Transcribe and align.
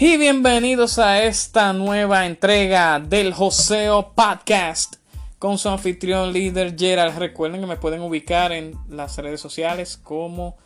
Y 0.00 0.16
bienvenidos 0.16 1.00
a 1.00 1.24
esta 1.24 1.72
nueva 1.72 2.24
entrega 2.24 3.00
del 3.00 3.34
Joseo 3.34 4.12
Podcast 4.14 4.94
con 5.40 5.58
su 5.58 5.68
anfitrión 5.70 6.32
líder 6.32 6.76
Gerald. 6.78 7.18
Recuerden 7.18 7.60
que 7.60 7.66
me 7.66 7.78
pueden 7.78 8.02
ubicar 8.02 8.52
en 8.52 8.78
las 8.88 9.18
redes 9.18 9.40
sociales 9.40 9.96
como 9.96 10.56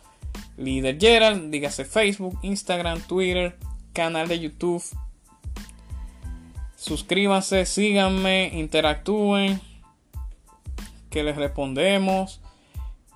líder 0.55 0.99
Gerald, 0.99 1.49
dígase 1.49 1.83
Facebook, 1.83 2.37
Instagram, 2.43 3.01
Twitter, 3.01 3.57
canal 3.91 4.27
de 4.27 4.39
YouTube. 4.39 4.83
Suscríbanse, 6.75 7.65
síganme, 7.65 8.51
interactúen, 8.53 9.59
que 11.09 11.23
les 11.23 11.35
respondemos. 11.35 12.39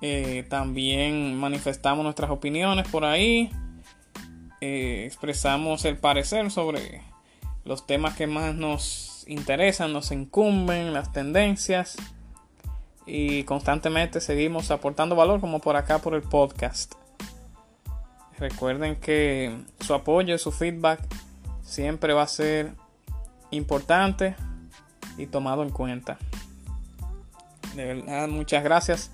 Eh, 0.00 0.44
también 0.50 1.38
manifestamos 1.38 2.02
nuestras 2.02 2.32
opiniones 2.32 2.88
por 2.88 3.04
ahí. 3.04 3.52
Eh, 4.60 5.04
expresamos 5.06 5.84
el 5.84 5.96
parecer 5.98 6.50
sobre 6.50 7.02
los 7.64 7.86
temas 7.86 8.16
que 8.16 8.26
más 8.26 8.56
nos 8.56 9.24
interesan, 9.28 9.92
nos 9.92 10.10
incumben, 10.10 10.92
las 10.92 11.12
tendencias 11.12 11.96
y 13.06 13.44
constantemente 13.44 14.20
seguimos 14.20 14.72
aportando 14.72 15.14
valor 15.14 15.40
como 15.40 15.60
por 15.60 15.76
acá 15.76 15.98
por 15.98 16.14
el 16.14 16.22
podcast. 16.22 16.94
Recuerden 18.38 18.96
que 18.96 19.56
su 19.80 19.94
apoyo, 19.94 20.36
su 20.38 20.50
feedback 20.50 21.00
siempre 21.62 22.12
va 22.12 22.22
a 22.22 22.28
ser 22.28 22.72
importante 23.50 24.34
y 25.16 25.26
tomado 25.26 25.62
en 25.62 25.70
cuenta. 25.70 26.18
De 27.76 27.94
verdad, 27.94 28.26
muchas 28.26 28.64
gracias 28.64 29.12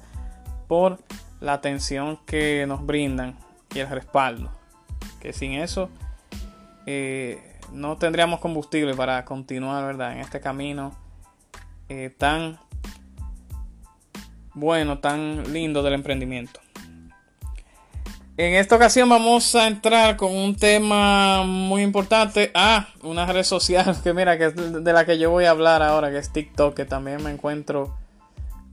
por 0.69 1.01
la 1.41 1.53
atención 1.53 2.19
que 2.25 2.65
nos 2.67 2.87
brindan 2.87 3.37
y 3.75 3.81
el 3.81 3.89
respaldo 3.91 4.64
que 5.25 5.33
sin 5.33 5.55
eso 5.55 5.89
eh, 6.85 7.39
no 7.73 7.97
tendríamos 7.97 8.41
combustible 8.41 8.95
para 8.95 9.25
continuar, 9.25 9.83
¿verdad? 9.87 10.13
En 10.13 10.19
este 10.19 10.39
camino 10.39 10.95
eh, 11.89 12.15
tan 12.17 12.59
bueno, 14.53 14.99
tan 14.99 15.51
lindo 15.51 15.83
del 15.83 15.95
emprendimiento. 15.95 16.61
En 18.37 18.55
esta 18.55 18.77
ocasión 18.77 19.09
vamos 19.09 19.55
a 19.55 19.67
entrar 19.67 20.17
con 20.19 20.31
un 20.31 20.57
tema 20.57 21.43
muy 21.45 21.81
importante. 21.81 22.51
Ah, 22.55 22.89
una 23.03 23.25
red 23.25 23.45
social 23.45 23.97
que 24.05 24.13
mira, 24.13 24.37
que 24.37 24.51
de 24.51 24.93
la 24.93 25.07
que 25.07 25.19
yo 25.19 25.31
voy 25.31 25.47
a 25.47 25.51
hablar 25.53 25.83
ahora, 25.83 26.11
que 26.11 26.19
es 26.19 26.31
TikTok, 26.31 26.75
que 26.75 26.85
también 26.85 27.23
me 27.23 27.31
encuentro 27.31 27.97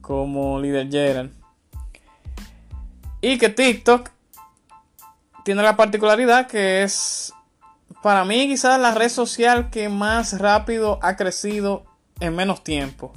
como 0.01 0.59
líder 0.59 0.89
Gerald. 0.91 1.31
Y 3.21 3.37
que 3.37 3.47
TikTok 3.47 4.09
tiene 5.43 5.63
la 5.63 5.75
particularidad 5.75 6.47
que 6.47 6.83
es 6.83 7.33
para 8.01 8.25
mí 8.25 8.47
quizás 8.47 8.79
la 8.79 8.93
red 8.93 9.09
social 9.09 9.69
que 9.69 9.89
más 9.89 10.39
rápido 10.39 10.99
ha 11.01 11.15
crecido 11.15 11.85
en 12.19 12.35
menos 12.35 12.63
tiempo. 12.63 13.13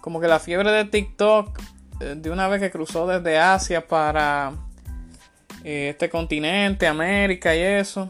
Como 0.00 0.20
que 0.20 0.28
la 0.28 0.40
fiebre 0.40 0.70
de 0.70 0.84
TikTok 0.84 1.60
eh, 2.00 2.14
de 2.16 2.30
una 2.30 2.48
vez 2.48 2.60
que 2.60 2.70
cruzó 2.70 3.06
desde 3.06 3.38
Asia 3.38 3.86
para 3.86 4.52
eh, 5.64 5.90
este 5.90 6.08
continente, 6.08 6.86
América 6.86 7.54
y 7.54 7.60
eso, 7.60 8.08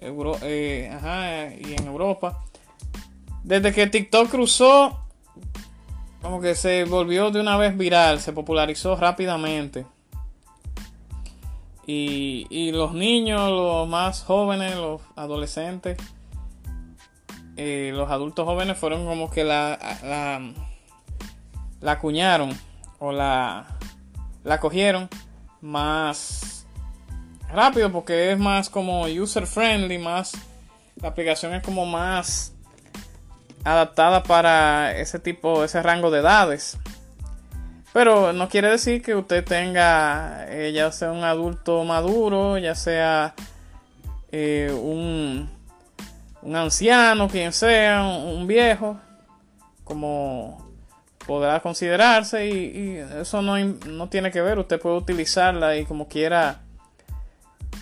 eh, 0.00 0.90
ajá, 0.92 1.54
y 1.54 1.74
en 1.74 1.86
Europa. 1.86 2.44
Desde 3.42 3.72
que 3.72 3.86
TikTok 3.86 4.30
cruzó, 4.30 5.00
como 6.20 6.40
que 6.40 6.54
se 6.54 6.84
volvió 6.84 7.30
de 7.30 7.40
una 7.40 7.56
vez 7.56 7.76
viral, 7.76 8.20
se 8.20 8.32
popularizó 8.32 8.96
rápidamente. 8.96 9.86
Y, 11.92 12.70
los 12.70 12.92
niños, 12.94 13.50
los 13.50 13.88
más 13.88 14.22
jóvenes, 14.22 14.76
los 14.76 15.00
adolescentes, 15.16 15.98
eh, 17.56 17.90
los 17.92 18.08
adultos 18.10 18.46
jóvenes 18.46 18.78
fueron 18.78 19.04
como 19.04 19.28
que 19.28 19.42
la, 19.42 19.76
la, 20.04 20.52
la 21.80 21.92
acuñaron 21.92 22.56
o 23.00 23.10
la, 23.10 23.66
la 24.44 24.60
cogieron 24.60 25.08
más 25.60 26.64
rápido 27.52 27.90
porque 27.90 28.30
es 28.30 28.38
más 28.38 28.70
como 28.70 29.06
user 29.06 29.48
friendly, 29.48 29.98
más 29.98 30.32
la 31.02 31.08
aplicación 31.08 31.54
es 31.54 31.62
como 31.64 31.86
más 31.86 32.52
adaptada 33.64 34.22
para 34.22 34.96
ese 34.96 35.18
tipo, 35.18 35.64
ese 35.64 35.82
rango 35.82 36.12
de 36.12 36.20
edades. 36.20 36.78
Pero 37.92 38.32
no 38.32 38.48
quiere 38.48 38.70
decir 38.70 39.02
que 39.02 39.14
usted 39.16 39.44
tenga, 39.44 40.46
eh, 40.48 40.72
ya 40.72 40.92
sea 40.92 41.10
un 41.10 41.24
adulto 41.24 41.82
maduro, 41.84 42.56
ya 42.56 42.74
sea 42.74 43.34
eh, 44.30 44.72
un, 44.72 45.50
un, 46.42 46.56
anciano, 46.56 47.28
quien 47.28 47.52
sea, 47.52 48.02
un, 48.04 48.46
viejo, 48.46 48.96
como 49.82 50.70
podrá 51.26 51.58
considerarse 51.60 52.48
y, 52.48 52.96
eso 53.20 53.42
no, 53.42 53.58
no, 53.58 54.08
tiene 54.08 54.30
que 54.30 54.40
ver, 54.40 54.58
usted 54.60 54.80
puede 54.80 54.96
utilizarla 54.96 55.76
y 55.76 55.84
como 55.84 56.06
quiera 56.06 56.60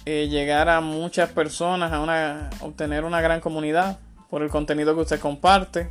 eh, 0.07 0.29
llegar 0.29 0.71
a 0.71 0.81
muchas 0.81 1.31
personas, 1.31 1.93
a 1.93 2.01
una, 2.01 2.49
obtener 2.61 3.05
una 3.05 3.21
gran 3.21 3.41
comunidad 3.41 3.99
por 4.31 4.43
el 4.43 4.49
contenido 4.49 4.95
que 4.95 5.03
usted 5.03 5.21
comparte, 5.21 5.91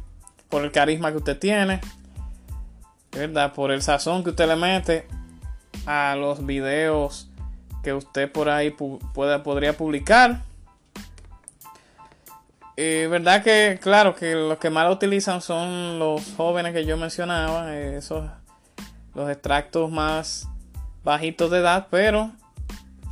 por 0.49 0.63
el 0.63 0.71
carisma 0.71 1.11
que 1.11 1.17
usted 1.17 1.37
tiene. 1.37 1.81
¿Verdad? 3.17 3.53
Por 3.53 3.71
el 3.71 3.81
sazón 3.81 4.23
que 4.23 4.31
usted 4.31 4.47
le 4.47 4.55
mete 4.55 5.07
a 5.85 6.15
los 6.15 6.45
videos 6.45 7.29
que 7.83 7.93
usted 7.93 8.31
por 8.31 8.49
ahí 8.49 8.71
pueda, 8.71 9.43
podría 9.43 9.77
publicar. 9.77 10.41
Eh, 12.75 13.07
verdad 13.09 13.43
que, 13.43 13.79
claro, 13.81 14.13
que 14.13 14.35
los 14.35 14.59
que 14.59 14.69
más 14.69 14.85
lo 14.85 14.93
utilizan 14.93 15.41
son 15.41 15.97
los 15.97 16.33
jóvenes 16.35 16.73
que 16.73 16.85
yo 16.85 16.95
mencionaba, 16.95 17.75
esos, 17.75 18.29
los 19.15 19.29
extractos 19.29 19.89
más 19.89 20.47
bajitos 21.03 21.49
de 21.49 21.59
edad, 21.59 21.87
pero 21.89 22.31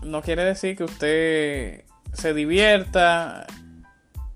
no 0.03 0.21
quiere 0.21 0.43
decir 0.43 0.77
que 0.77 0.83
usted 0.83 1.83
se 2.13 2.33
divierta 2.33 3.47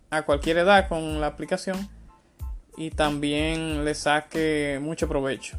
a 0.09 0.21
cualquier 0.23 0.57
edad 0.57 0.87
con 0.87 1.21
la 1.21 1.27
aplicación 1.27 1.87
y 2.79 2.91
también 2.91 3.83
le 3.83 3.93
saque 3.93 4.79
mucho 4.81 5.07
provecho. 5.09 5.57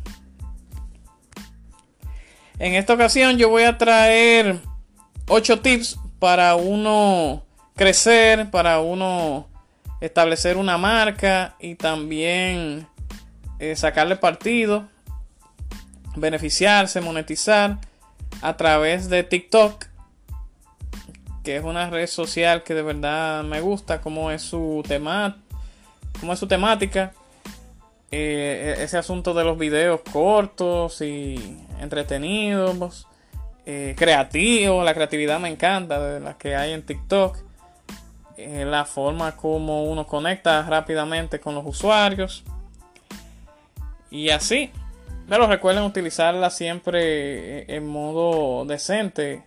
En 2.58 2.75
esta 2.75 2.94
ocasión 2.94 3.37
yo 3.37 3.50
voy 3.50 3.64
a 3.64 3.76
traer 3.76 4.58
8 5.28 5.61
tips 5.61 5.99
para 6.19 6.55
uno 6.56 7.44
crecer, 7.76 8.50
para 8.50 8.81
uno 8.81 9.49
establecer 10.00 10.56
una 10.56 10.78
marca 10.78 11.56
y 11.61 11.75
también 11.75 12.87
eh, 13.58 13.76
sacarle 13.76 14.16
partido, 14.16 14.88
beneficiarse, 16.16 17.02
monetizar 17.02 17.78
a 18.40 18.56
través 18.56 19.11
de 19.11 19.25
TikTok, 19.25 19.84
que 21.44 21.56
es 21.58 21.64
una 21.64 21.90
red 21.90 22.06
social 22.06 22.62
que 22.62 22.73
de 22.73 22.82
verdad 22.82 23.44
me 23.44 23.61
gusta, 23.61 24.00
como 24.00 24.31
es 24.31 24.40
su 24.40 24.82
tema, 24.88 25.37
como 26.18 26.32
es 26.32 26.38
su 26.38 26.46
temática 26.46 27.12
eh, 28.12 28.74
ese 28.78 28.98
asunto 28.98 29.34
de 29.34 29.44
los 29.44 29.56
videos 29.56 30.00
cortos 30.12 31.00
y 31.00 31.64
entretenidos, 31.78 33.06
eh, 33.66 33.94
creativos, 33.96 34.84
la 34.84 34.94
creatividad 34.94 35.38
me 35.38 35.48
encanta 35.48 36.00
de 36.00 36.18
la 36.18 36.36
que 36.36 36.56
hay 36.56 36.72
en 36.72 36.82
TikTok, 36.82 37.38
eh, 38.36 38.64
la 38.64 38.84
forma 38.84 39.36
como 39.36 39.84
uno 39.84 40.08
conecta 40.08 40.62
rápidamente 40.62 41.38
con 41.38 41.54
los 41.54 41.64
usuarios 41.64 42.42
y 44.10 44.30
así. 44.30 44.72
Pero 45.28 45.46
recuerden 45.46 45.84
utilizarla 45.84 46.50
siempre 46.50 47.72
en 47.72 47.86
modo 47.86 48.64
decente, 48.64 49.44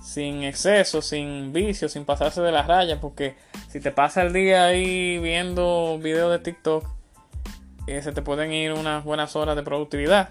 sin 0.00 0.44
exceso, 0.44 1.02
sin 1.02 1.52
vicio, 1.52 1.88
sin 1.88 2.04
pasarse 2.04 2.40
de 2.40 2.52
las 2.52 2.66
rayas, 2.66 2.98
porque 3.00 3.34
si 3.68 3.80
te 3.80 3.90
pasa 3.90 4.22
el 4.22 4.32
día 4.32 4.64
ahí 4.64 5.18
viendo 5.18 5.98
videos 5.98 6.32
de 6.32 6.38
TikTok, 6.38 6.84
eh, 7.86 8.02
se 8.02 8.12
te 8.12 8.22
pueden 8.22 8.52
ir 8.52 8.72
unas 8.72 9.04
buenas 9.04 9.36
horas 9.36 9.56
de 9.56 9.62
productividad. 9.62 10.30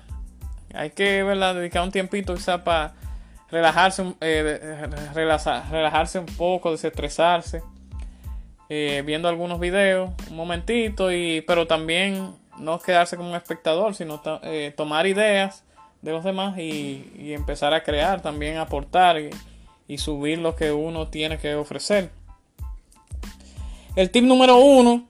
Hay 0.73 0.91
que 0.91 1.23
¿verdad? 1.23 1.55
dedicar 1.55 1.83
un 1.83 1.91
tiempito 1.91 2.33
quizá 2.35 2.63
para 2.63 2.93
relajarse, 3.51 4.13
eh, 4.21 4.87
relajarse 5.13 6.19
un 6.19 6.25
poco, 6.25 6.71
desestresarse, 6.71 7.63
eh, 8.69 9.03
viendo 9.05 9.27
algunos 9.27 9.59
videos, 9.59 10.11
un 10.29 10.35
momentito, 10.35 11.11
y, 11.11 11.41
pero 11.41 11.67
también 11.67 12.33
no 12.59 12.79
quedarse 12.79 13.17
como 13.17 13.29
un 13.29 13.35
espectador, 13.35 13.95
sino 13.95 14.21
tomar 14.75 15.07
ideas 15.07 15.63
de 16.01 16.11
los 16.11 16.23
demás 16.23 16.57
y, 16.57 17.33
empezar 17.33 17.73
a 17.73 17.83
crear, 17.83 18.21
también 18.21 18.57
aportar 18.57 19.17
subir 19.97 20.37
lo 20.37 20.55
que 20.55 20.71
uno 20.71 21.07
tiene 21.07 21.37
que 21.39 21.55
ofrecer. 21.55 22.11
El 23.95 24.11
tip 24.11 24.23
número 24.23 24.57
uno 24.57 25.07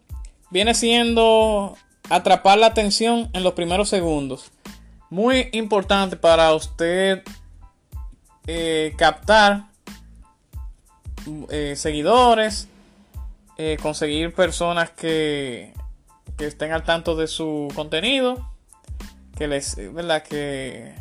viene 0.50 0.74
siendo 0.74 1.78
atrapar 2.10 2.58
la 2.58 2.68
atención 2.68 3.30
en 3.34 3.44
los 3.44 3.54
primeros 3.54 3.90
segundos. 3.90 4.52
Muy 5.10 5.50
importante 5.52 6.16
para 6.16 6.54
usted 6.54 7.24
eh, 8.48 8.94
captar 8.98 9.66
eh, 11.50 11.76
seguidores, 11.76 12.68
eh, 13.58 13.78
conseguir 13.82 14.34
personas 14.34 14.90
que, 14.92 15.74
que, 16.38 16.46
estén 16.48 16.72
al 16.72 16.84
tanto 16.84 17.16
de 17.16 17.28
su 17.28 17.68
contenido, 17.76 18.50
que 19.38 19.48
les, 19.48 19.76
¿verdad? 19.94 20.24
Que, 20.24 20.96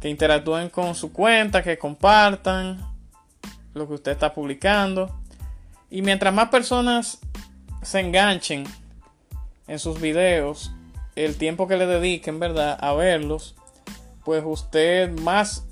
que 0.00 0.08
interactúen 0.08 0.70
con 0.70 0.94
su 0.94 1.12
cuenta, 1.12 1.62
que 1.62 1.78
compartan 1.78 2.80
lo 3.74 3.86
que 3.86 3.94
usted 3.94 4.12
está 4.12 4.34
publicando. 4.34 5.14
Y 5.90 6.02
mientras 6.02 6.32
más 6.32 6.48
personas 6.48 7.18
se 7.82 8.00
enganchen 8.00 8.64
en 9.66 9.78
sus 9.78 10.00
videos, 10.00 10.72
el 11.16 11.36
tiempo 11.36 11.68
que 11.68 11.76
le 11.76 11.86
dediquen, 11.86 12.40
¿verdad? 12.40 12.78
A 12.80 12.92
verlos, 12.94 13.54
pues 14.24 14.42
usted 14.44 15.10
más 15.20 15.64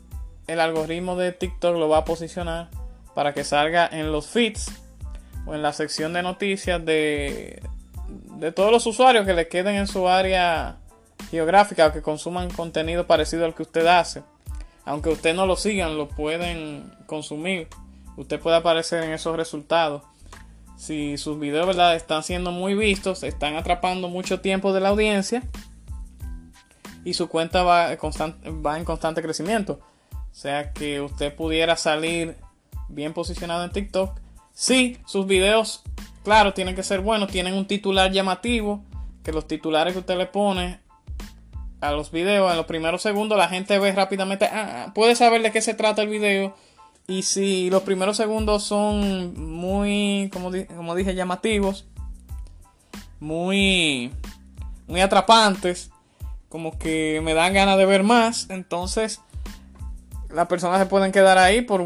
el 0.47 0.61
algoritmo 0.61 1.17
de 1.17 1.33
TikTok 1.33 1.77
lo 1.77 1.89
va 1.89 1.99
a 1.99 2.05
posicionar 2.05 2.69
para 3.15 3.35
que 3.35 3.45
salga 3.45 3.89
en 3.91 4.13
los 4.13 4.27
feeds 4.27 4.71
o 5.47 5.55
en 5.55 5.63
la 5.63 5.73
sección 5.73 6.13
de 6.13 6.23
noticias 6.23 6.85
de, 6.85 7.63
de 8.09 8.53
todos 8.53 8.73
los 8.73 8.87
usuarios 8.87 9.27
que 9.27 9.35
le 9.35 9.49
queden 9.49 9.77
en 9.77 9.87
su 9.87 10.09
área 10.09 10.79
geográfica 11.31 11.87
o 11.87 11.93
que 11.93 12.03
consuman 12.03 12.51
contenido 12.51 13.07
parecido 13.07 13.45
al 13.45 13.55
que 13.55 13.63
usted 13.63 13.87
hace. 13.87 14.23
Aunque 14.85 15.11
usted 15.11 15.35
no 15.35 15.47
lo 15.47 15.57
sigan, 15.57 15.97
lo 15.97 16.09
pueden 16.09 16.93
consumir. 17.07 17.69
Usted 18.17 18.41
puede 18.41 18.57
aparecer 18.57 19.05
en 19.05 19.13
esos 19.13 19.37
resultados 19.37 20.03
si 20.79 21.19
sus 21.19 21.39
videos 21.39 21.67
¿verdad? 21.67 21.97
están 21.97 22.23
siendo 22.23 22.53
muy 22.53 22.75
vistos, 22.75 23.25
están 23.25 23.57
atrapando 23.57 24.09
mucho 24.09 24.41
tiempo 24.41 24.73
de 24.73 24.81
la 24.81 24.91
audiencia 24.91 25.43
y 27.05 27.15
su 27.15 27.29
cuenta 27.29 27.63
va, 27.63 27.93
en 27.93 28.85
constante 28.85 29.23
crecimiento. 29.23 29.81
O 30.13 30.35
sea 30.35 30.73
que 30.73 31.01
usted 31.01 31.35
pudiera 31.35 31.77
salir 31.77 32.37
bien 32.89 33.13
posicionado 33.13 33.65
en 33.65 33.73
TikTok. 33.73 34.19
Si 34.53 34.99
sus 35.05 35.27
videos, 35.27 35.83
claro, 36.23 36.55
tienen 36.55 36.77
que 36.77 36.83
ser 36.83 37.01
buenos, 37.01 37.31
tienen 37.31 37.55
un 37.55 37.67
titular 37.67 38.13
llamativo, 38.13 38.85
que 39.25 39.33
los 39.33 39.47
titulares 39.47 39.95
que 39.95 40.01
usted 40.01 40.17
le 40.17 40.27
pone 40.27 40.81
a 41.81 41.93
los 41.93 42.11
videos 42.11 42.51
en 42.51 42.57
los 42.57 42.67
primeros 42.67 43.03
segundos 43.03 43.39
la 43.39 43.49
gente 43.49 43.79
ve 43.79 43.93
rápidamente, 43.93 44.47
ah, 44.47 44.87
ah 44.87 44.95
puede 44.95 45.15
saber 45.15 45.43
de 45.43 45.53
qué 45.53 45.61
se 45.61 45.75
trata 45.75 46.03
el 46.03 46.09
video 46.09 46.55
y 47.11 47.23
si 47.23 47.71
los 47.71 47.83
primeros 47.85 48.19
segundos 48.19 48.65
son 48.65 49.33
muy, 49.35 50.31
como, 50.31 50.51
dije, 50.95 51.15
llamativos, 51.15 51.87
muy, 53.19 54.13
muy 54.87 55.01
atrapantes, 55.01 55.91
como 56.51 56.79
que 56.79 57.23
me 57.25 57.33
dan 57.33 57.55
ganas 57.55 57.79
de 57.79 57.87
ver 57.87 58.03
más, 58.03 58.51
entonces 58.51 59.23
las 60.29 60.49
personas 60.49 60.81
se 60.81 60.87
pueden 60.87 61.11
quedar 61.11 61.39
ahí 61.39 61.63
por 61.63 61.83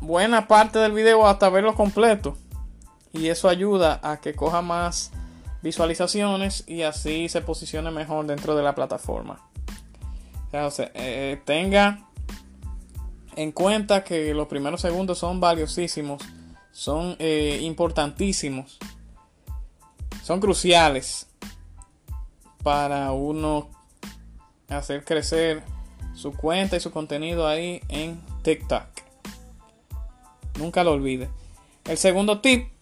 buena 0.00 0.48
parte 0.48 0.80
del 0.80 0.90
video 0.90 1.24
hasta 1.24 1.48
verlo 1.48 1.76
completo. 1.76 2.36
Y 3.12 3.28
eso 3.28 3.48
ayuda 3.48 4.00
a 4.02 4.16
que 4.16 4.34
coja 4.34 4.60
más 4.60 5.12
visualizaciones 5.66 6.62
y 6.68 6.82
así 6.82 7.28
se 7.28 7.40
posicione 7.40 7.90
mejor 7.90 8.26
dentro 8.26 8.54
de 8.54 8.62
la 8.62 8.74
plataforma. 8.74 9.50
O 10.52 10.70
sea, 10.70 10.90
eh, 10.94 11.40
tenga 11.44 12.08
en 13.34 13.52
cuenta 13.52 14.04
que 14.04 14.32
los 14.32 14.46
primeros 14.46 14.80
segundos 14.80 15.18
son 15.18 15.40
valiosísimos, 15.40 16.22
son 16.70 17.16
eh, 17.18 17.58
importantísimos, 17.62 18.78
son 20.22 20.40
cruciales 20.40 21.26
para 22.62 23.12
uno 23.12 23.68
hacer 24.68 25.04
crecer 25.04 25.62
su 26.14 26.32
cuenta 26.32 26.76
y 26.76 26.80
su 26.80 26.92
contenido 26.92 27.46
ahí 27.46 27.82
en 27.88 28.22
TikTok. 28.42 28.86
Nunca 30.58 30.84
lo 30.84 30.92
olvide. 30.92 31.28
El 31.84 31.98
segundo 31.98 32.40
tip 32.40 32.75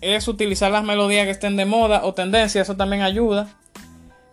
es 0.00 0.28
utilizar 0.28 0.70
las 0.70 0.84
melodías 0.84 1.24
que 1.24 1.30
estén 1.30 1.56
de 1.56 1.64
moda 1.64 2.04
o 2.04 2.14
tendencia, 2.14 2.62
eso 2.62 2.76
también 2.76 3.02
ayuda. 3.02 3.48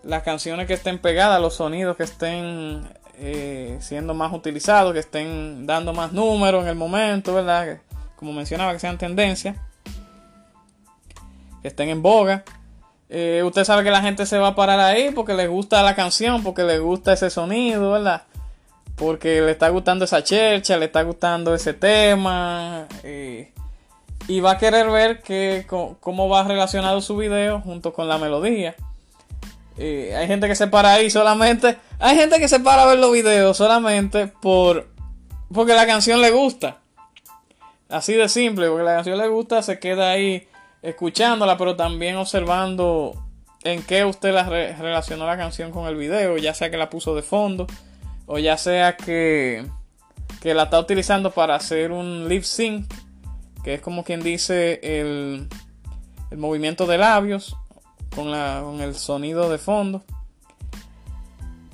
Las 0.04 0.24
canciones 0.24 0.68
que 0.68 0.74
estén 0.74 0.98
pegadas, 1.00 1.40
los 1.40 1.56
sonidos 1.56 1.96
que 1.96 2.04
estén 2.04 2.84
eh, 3.18 3.78
siendo 3.82 4.14
más 4.14 4.34
utilizados, 4.34 4.94
que 4.94 5.00
estén 5.00 5.68
dando 5.68 5.94
más 5.94 6.12
números 6.12 6.64
en 6.64 6.70
el 6.70 6.76
momento, 6.76 7.36
¿verdad? 7.36 7.80
como 8.22 8.34
mencionaba, 8.34 8.72
que 8.72 8.80
sean 8.80 9.00
tendencia, 9.00 9.56
que 11.64 11.68
estén 11.68 11.90
en 11.90 12.04
boga. 12.04 12.44
Eh, 13.10 13.42
usted 13.44 13.64
sabe 13.64 13.84
que 13.84 13.90
la 13.90 14.02
gente 14.02 14.28
se 14.28 14.38
va 14.38 14.50
a 14.50 14.56
parar 14.56 14.80
ahí 14.80 15.10
porque 15.10 15.34
le 15.34 15.48
gusta 15.48 15.82
la 15.82 15.96
canción, 15.96 16.44
porque 16.44 16.64
le 16.64 16.78
gusta 16.78 17.14
ese 17.14 17.32
sonido, 17.32 17.92
¿verdad? 17.92 18.24
Porque 18.96 19.42
le 19.42 19.52
está 19.52 19.70
gustando 19.70 20.06
esa 20.06 20.24
chercha, 20.24 20.78
le 20.78 20.86
está 20.86 21.02
gustando 21.02 21.56
ese 21.56 21.74
tema. 21.74 22.88
Eh, 23.04 23.52
y 24.32 24.40
va 24.40 24.52
a 24.52 24.58
querer 24.58 24.90
ver 24.90 25.22
que, 25.22 25.66
cómo 25.68 26.30
va 26.30 26.44
relacionado 26.44 27.02
su 27.02 27.18
video 27.18 27.62
junto 27.62 27.94
con 27.94 28.08
la 28.08 28.18
melodía 28.18 28.76
hay 29.78 30.28
gente 30.28 30.48
que 30.48 30.56
se 30.56 30.68
para 30.68 30.94
ahí 30.94 31.10
solamente. 31.10 31.78
Hay 32.00 32.16
gente 32.16 32.40
que 32.40 32.48
se 32.48 32.60
para 32.60 32.84
a 32.84 32.86
ver 32.86 33.00
los 33.00 33.12
videos 33.12 33.58
solamente 33.58 34.28
por. 34.28 34.88
Porque 35.54 35.74
la 35.74 35.86
canción 35.86 36.22
le 36.22 36.32
gusta. 36.32 36.78
Así 37.90 38.14
de 38.14 38.30
simple, 38.30 38.70
porque 38.70 38.84
la 38.84 38.96
canción 38.96 39.18
le 39.18 39.28
gusta, 39.28 39.62
se 39.62 39.80
queda 39.80 40.12
ahí 40.12 40.48
escuchándola, 40.82 41.58
pero 41.58 41.76
también 41.76 42.16
observando 42.16 43.14
en 43.64 43.84
qué 43.84 44.06
usted 44.06 44.34
la 44.34 44.44
relacionó 44.44 45.26
la 45.26 45.36
canción 45.36 45.72
con 45.72 45.88
el 45.88 45.98
video, 45.98 46.38
ya 46.38 46.54
sea 46.54 46.72
que 46.72 46.78
la 46.78 46.90
puso 46.90 47.14
de 47.16 47.22
fondo, 47.22 47.68
o 48.28 48.40
ya 48.40 48.56
sea 48.56 48.96
que, 48.96 49.66
que 50.42 50.54
la 50.54 50.64
está 50.64 50.80
utilizando 50.80 51.32
para 51.32 51.56
hacer 51.56 51.92
un 51.92 52.30
lip 52.30 52.44
sync, 52.44 52.90
que 53.64 53.76
es 53.76 53.82
como 53.82 54.04
quien 54.04 54.22
dice 54.22 54.80
el, 54.84 55.48
el 56.32 56.38
movimiento 56.38 56.86
de 56.88 56.98
labios 56.98 57.56
con, 58.16 58.32
la, 58.32 58.62
con 58.64 58.82
el 58.82 58.96
sonido 58.96 59.50
de 59.50 59.58
fondo. 59.58 60.04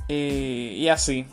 y 0.08 0.88
así. 0.90 1.26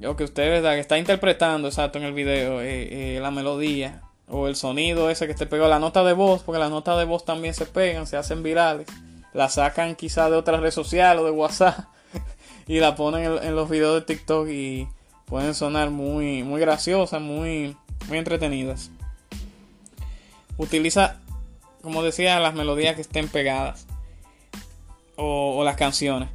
Lo 0.00 0.16
que 0.16 0.24
usted 0.24 0.62
que 0.62 0.80
está 0.80 0.98
interpretando 0.98 1.68
exacto 1.68 1.98
en 1.98 2.04
el 2.04 2.12
video, 2.12 2.60
eh, 2.60 3.16
eh, 3.16 3.20
la 3.20 3.30
melodía 3.30 4.02
o 4.26 4.48
el 4.48 4.56
sonido 4.56 5.10
ese 5.10 5.28
que 5.28 5.34
te 5.34 5.46
pegó, 5.46 5.68
la 5.68 5.78
nota 5.78 6.02
de 6.02 6.12
voz, 6.12 6.42
porque 6.42 6.58
las 6.58 6.70
notas 6.70 6.98
de 6.98 7.04
voz 7.04 7.24
también 7.24 7.54
se 7.54 7.66
pegan, 7.66 8.08
se 8.08 8.16
hacen 8.16 8.42
virales. 8.42 8.88
La 9.32 9.48
sacan 9.48 9.94
quizá 9.94 10.28
de 10.28 10.36
otra 10.36 10.58
red 10.58 10.72
social 10.72 11.20
o 11.20 11.24
de 11.24 11.30
WhatsApp 11.30 11.84
y 12.66 12.80
la 12.80 12.96
ponen 12.96 13.38
en, 13.42 13.54
los 13.54 13.70
videos 13.70 13.94
de 13.94 14.00
TikTok 14.02 14.48
y 14.48 14.88
pueden 15.26 15.54
sonar 15.54 15.90
muy, 15.90 16.42
muy 16.42 16.60
graciosas, 16.60 17.20
muy, 17.22 17.76
muy 18.08 18.18
entretenidas. 18.18 18.90
Utiliza, 20.56 21.20
como 21.82 22.02
decía, 22.02 22.40
las 22.40 22.54
melodías 22.54 22.94
que 22.94 23.02
estén 23.02 23.28
pegadas 23.28 23.86
o, 25.16 25.62
las 25.64 25.76
canciones. 25.76 26.28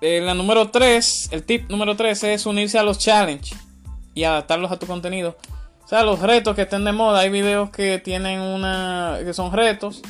Eh, 0.00 0.20
la 0.20 0.34
número 0.34 0.70
3, 0.70 1.30
el 1.32 1.42
tip 1.42 1.68
número 1.70 1.96
3 1.96 2.24
es 2.24 2.46
unirse 2.46 2.78
a 2.78 2.82
los 2.82 2.98
challenges 2.98 3.58
y 4.14 4.24
adaptarlos 4.24 4.70
a 4.70 4.78
tu 4.78 4.86
contenido. 4.86 5.36
O 5.84 5.88
sea, 5.88 6.02
los 6.02 6.20
retos 6.20 6.54
que 6.54 6.62
estén 6.62 6.84
de 6.84 6.92
moda. 6.92 7.20
Hay 7.20 7.30
videos 7.30 7.70
que 7.70 7.98
tienen 7.98 8.40
una. 8.40 9.18
que 9.24 9.32
son 9.32 9.52
retos 9.52 10.02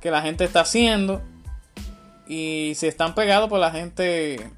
que 0.00 0.10
la 0.10 0.20
gente 0.20 0.44
está 0.44 0.60
haciendo. 0.60 1.22
Y 2.28 2.74
si 2.76 2.86
están 2.86 3.14
pegados, 3.14 3.48
pues 3.48 3.60
la 3.60 3.70
gente 3.70 4.50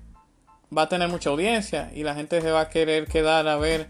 va 0.76 0.82
a 0.82 0.88
tener 0.88 1.08
mucha 1.08 1.30
audiencia 1.30 1.90
y 1.94 2.02
la 2.02 2.14
gente 2.14 2.40
se 2.40 2.50
va 2.50 2.62
a 2.62 2.68
querer 2.70 3.06
quedar 3.06 3.46
a 3.46 3.56
ver 3.56 3.88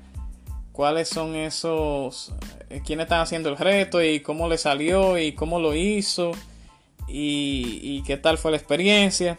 cuáles 0.72 1.08
son 1.08 1.36
esos, 1.36 2.32
eh, 2.70 2.82
quiénes 2.84 3.04
están 3.04 3.20
haciendo 3.20 3.50
el 3.50 3.58
reto 3.58 4.02
y 4.02 4.20
cómo 4.20 4.48
le 4.48 4.58
salió 4.58 5.18
y 5.18 5.32
cómo 5.32 5.60
lo 5.60 5.74
hizo 5.74 6.32
y, 7.06 8.02
qué 8.06 8.16
tal 8.16 8.38
fue 8.38 8.50
la 8.50 8.56
experiencia. 8.56 9.38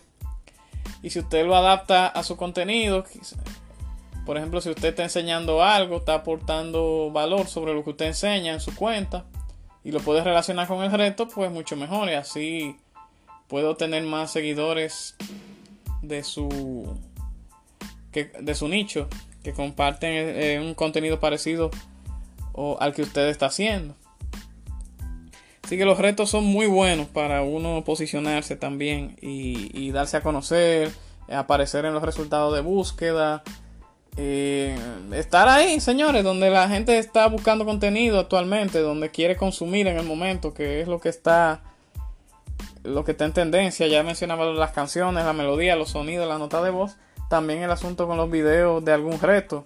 Y 1.02 1.10
si 1.10 1.20
usted 1.20 1.46
lo 1.46 1.56
adapta 1.56 2.08
a 2.08 2.24
su 2.24 2.38
contenido, 2.38 3.04
por 4.26 4.38
ejemplo, 4.38 4.62
si 4.62 4.70
usted 4.70 4.90
está 4.90 5.04
enseñando 5.04 5.64
algo, 5.64 5.98
está 5.98 6.16
aportando 6.16 7.12
valor 7.12 7.48
sobre 7.48 7.74
lo 7.74 7.84
que 7.84 7.90
usted 7.90 8.06
enseña 8.06 8.54
en 8.54 8.62
su 8.62 8.74
cuenta 8.76 9.26
y 9.84 9.92
lo 9.92 10.00
puede 10.00 10.24
relacionar 10.24 10.68
con 10.68 10.84
el 10.84 10.92
reto, 10.92 11.28
pues 11.28 11.52
mucho 11.52 11.76
mejor. 11.76 12.10
Y 12.10 12.14
así 12.14 12.78
puede 13.48 13.66
obtener 13.66 14.04
más 14.04 14.32
seguidores 14.32 15.16
de 16.02 16.24
su 16.24 16.98
de 18.12 18.54
su 18.54 18.68
nicho 18.68 19.10
que 19.44 19.54
comparten 19.54 20.12
eh, 20.14 20.60
un 20.60 20.74
contenido 20.74 21.20
parecido 21.20 21.70
o 22.54 22.78
al 22.80 22.94
que 22.94 23.02
usted 23.02 23.28
está 23.28 23.48
haciendo. 23.48 23.96
Así 25.64 25.78
que 25.78 25.86
los 25.86 25.98
retos 25.98 26.30
son 26.30 26.44
muy 26.44 26.68
buenos 26.68 27.08
para 27.08 27.42
uno 27.42 27.84
posicionarse 27.86 28.56
también 28.56 29.16
y, 29.22 29.92
darse 29.92 30.18
a 30.18 30.22
conocer, 30.22 30.92
aparecer 31.30 31.86
en 31.86 31.94
los 31.94 32.04
resultados 32.04 32.54
de 32.54 32.62
búsqueda. 32.62 33.44
Eh, 34.18 34.78
estar 35.14 35.48
ahí, 35.48 35.80
señores, 35.80 36.24
donde 36.24 36.50
la 36.50 36.68
gente 36.68 36.98
está 36.98 37.28
buscando 37.28 37.66
contenido 37.66 38.20
actualmente, 38.20 38.80
donde 38.80 39.10
quiere 39.10 39.38
consumir 39.38 39.88
en 39.88 39.98
el 39.98 40.06
momento, 40.06 40.54
que 40.54 40.82
es 40.82 40.88
lo 40.88 41.00
que 41.00 41.10
está 41.10 41.62
lo 42.84 43.06
que 43.06 43.12
está 43.12 43.26
en 43.26 43.34
tendencia. 43.34 43.88
Ya 43.88 44.04
mencionaba 44.04 44.46
las 44.46 44.72
canciones, 44.72 45.24
la 45.24 45.34
melodía, 45.34 45.76
los 45.76 45.92
sonidos, 45.92 46.28
la 46.28 46.38
nota 46.38 46.62
de 46.62 46.70
voz. 46.72 46.98
También 47.34 47.64
el 47.64 47.72
asunto 47.72 48.06
con 48.06 48.16
los 48.16 48.30
videos 48.30 48.86
de 48.86 48.94
algún 48.94 49.20
reto, 49.20 49.66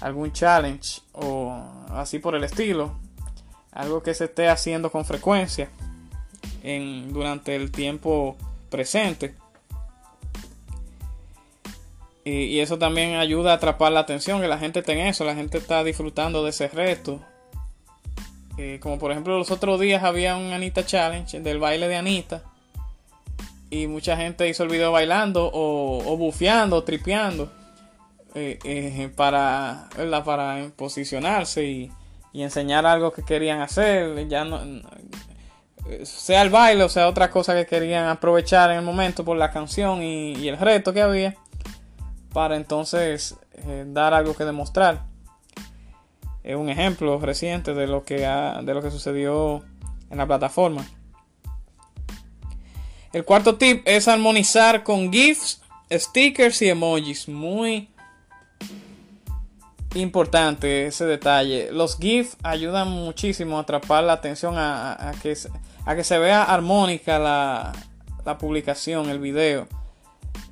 algún 0.00 0.32
challenge 0.32 1.00
o 1.12 1.62
así 1.90 2.18
por 2.18 2.34
el 2.34 2.42
estilo. 2.42 2.98
Algo 3.70 4.02
que 4.02 4.14
se 4.14 4.24
esté 4.24 4.48
haciendo 4.48 4.90
con 4.90 5.04
frecuencia 5.04 5.70
en, 6.64 7.12
durante 7.12 7.54
el 7.54 7.70
tiempo 7.70 8.36
presente. 8.68 9.36
Y, 12.24 12.58
eso 12.58 12.78
también 12.78 13.14
ayuda 13.14 13.52
a 13.52 13.54
atrapar 13.54 13.92
la 13.92 14.00
atención, 14.00 14.40
que 14.40 14.48
la 14.48 14.58
gente 14.58 14.80
esté 14.80 14.94
en 14.94 15.06
eso, 15.06 15.24
la 15.24 15.36
gente 15.36 15.58
está 15.58 15.84
disfrutando 15.84 16.42
de 16.42 16.50
ese 16.50 16.66
reto. 16.66 17.20
Eh, 18.58 18.80
como 18.82 18.98
por 18.98 19.12
ejemplo 19.12 19.38
los 19.38 19.52
otros 19.52 19.78
días 19.78 20.02
había 20.02 20.36
un 20.36 20.52
Anita 20.52 20.84
Challenge 20.84 21.38
del 21.42 21.60
baile 21.60 21.86
de 21.86 21.94
Anita 21.94 22.42
y 23.72 23.86
mucha 23.86 24.18
gente 24.18 24.46
hizo 24.46 24.64
el 24.64 24.68
video 24.68 24.92
bailando 24.92 25.46
o, 25.46 26.06
o 26.06 26.16
bufeando 26.18 26.84
tripeando 26.84 27.50
eh, 28.34 28.58
eh, 28.64 29.10
para, 29.16 29.88
para 30.26 30.70
posicionarse 30.76 31.64
y, 31.64 31.90
enseñar 32.34 32.84
algo 32.84 33.12
que 33.12 33.22
querían 33.22 33.62
hacer. 33.62 34.28
Ya 34.28 34.44
no, 34.44 34.60
sea 36.04 36.42
el 36.42 36.50
baile 36.50 36.84
o 36.84 36.88
sea 36.90 37.08
otra 37.08 37.30
cosa 37.30 37.54
que 37.54 37.64
querían 37.64 38.08
aprovechar 38.08 38.70
en 38.70 38.78
el 38.78 38.84
momento 38.84 39.24
por 39.24 39.38
la 39.38 39.50
canción 39.50 40.02
y, 40.02 40.48
el 40.48 40.58
reto 40.58 40.92
que 40.92 41.00
había 41.00 41.34
para 42.34 42.56
entonces 42.56 43.36
eh, 43.54 43.84
dar 43.86 44.12
algo 44.12 44.34
que 44.34 44.44
demostrar. 44.44 45.04
Es 46.44 46.56
un 46.56 46.68
ejemplo 46.68 47.18
reciente 47.20 47.72
de 47.72 47.86
lo 47.86 48.04
que 48.04 48.16
de 48.16 48.74
lo 48.74 48.82
que 48.82 48.90
sucedió 48.90 49.62
en 50.10 50.18
la 50.18 50.26
plataforma. 50.26 50.84
El 53.12 53.26
cuarto 53.26 53.56
tip 53.56 53.82
es 53.86 54.08
armonizar 54.08 54.82
con 54.84 55.12
GIFs, 55.12 55.60
stickers 55.90 56.62
y 56.62 56.70
emojis. 56.70 57.28
Muy 57.28 57.90
importante 59.94 60.86
ese 60.86 61.04
detalle. 61.04 61.70
Los 61.72 61.98
GIFs 61.98 62.38
ayudan 62.42 62.88
muchísimo 62.88 63.58
a 63.58 63.62
atrapar 63.62 64.04
la 64.04 64.14
atención, 64.14 64.54
a, 64.56 65.12
que, 65.22 65.34
se 65.34 66.18
vea 66.18 66.42
armónica 66.44 67.18
la, 67.18 68.38
publicación, 68.38 69.10
el 69.10 69.18
video. 69.18 69.68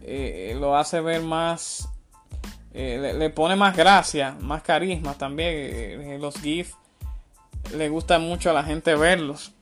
Eh, 0.03 0.55
lo 0.61 0.77
hace 0.77 1.01
ver 1.01 1.23
más, 1.23 1.89
eh, 2.75 3.15
le, 3.17 3.31
pone 3.31 3.57
más 3.57 3.75
gracia, 3.75 4.37
más 4.39 4.61
carisma 4.61 5.15
también. 5.15 5.51
Eh, 5.55 6.19
los 6.21 6.35
GIFs 6.35 6.77
le 7.75 7.89
gusta 7.89 8.19
mucho 8.19 8.51
a 8.51 8.53
la 8.53 8.65
gente 8.65 8.95
verlos 8.97 9.55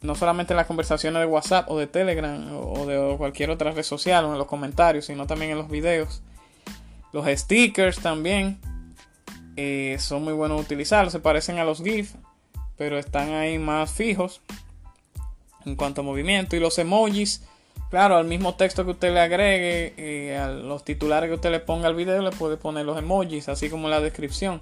no 0.00 0.14
solamente 0.14 0.52
en 0.52 0.58
las 0.58 0.66
conversaciones 0.66 1.20
de 1.20 1.26
WhatsApp 1.26 1.68
o 1.70 1.78
de 1.78 1.86
Telegram 1.86 2.48
o 2.54 2.86
de 2.86 3.16
cualquier 3.16 3.50
otra 3.50 3.72
red 3.72 3.82
social 3.82 4.24
o 4.24 4.32
en 4.32 4.38
los 4.38 4.46
comentarios, 4.46 5.06
sino 5.06 5.26
también 5.26 5.52
en 5.52 5.58
los 5.58 5.68
videos. 5.68 6.22
Los 7.12 7.26
stickers 7.26 7.98
también 7.98 8.60
eh, 9.56 9.96
son 9.98 10.22
muy 10.22 10.34
buenos 10.34 10.60
utilizarlos, 10.60 11.12
se 11.12 11.20
parecen 11.20 11.58
a 11.58 11.64
los 11.64 11.82
GIF, 11.82 12.14
pero 12.76 12.98
están 12.98 13.32
ahí 13.32 13.58
más 13.58 13.90
fijos 13.90 14.40
en 15.64 15.74
cuanto 15.74 16.02
a 16.02 16.04
movimiento. 16.04 16.54
Y 16.54 16.60
los 16.60 16.78
emojis, 16.78 17.42
claro, 17.90 18.16
al 18.16 18.26
mismo 18.26 18.54
texto 18.54 18.84
que 18.84 18.92
usted 18.92 19.12
le 19.12 19.20
agregue, 19.20 19.94
eh, 19.96 20.38
a 20.38 20.48
los 20.48 20.84
titulares 20.84 21.28
que 21.28 21.34
usted 21.34 21.50
le 21.50 21.60
ponga 21.60 21.88
al 21.88 21.96
video, 21.96 22.22
le 22.22 22.30
puede 22.30 22.56
poner 22.56 22.86
los 22.86 22.96
emojis, 22.98 23.48
así 23.48 23.68
como 23.68 23.88
la 23.88 24.00
descripción. 24.00 24.60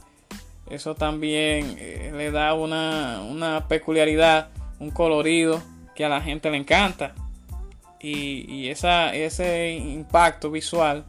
Eso 0.71 0.95
también 0.95 1.77
eh, 1.79 2.13
le 2.17 2.31
da 2.31 2.55
una, 2.55 3.21
una 3.21 3.69
peculiaridad 3.69 4.49
un 4.79 4.91
colorido 4.91 5.63
que 5.95 6.05
a 6.05 6.09
la 6.09 6.21
gente 6.21 6.51
le 6.51 6.59
encanta. 6.59 7.15
Y, 8.01 8.69
ese 8.69 9.73
impacto 9.73 10.51
visual, 10.51 11.05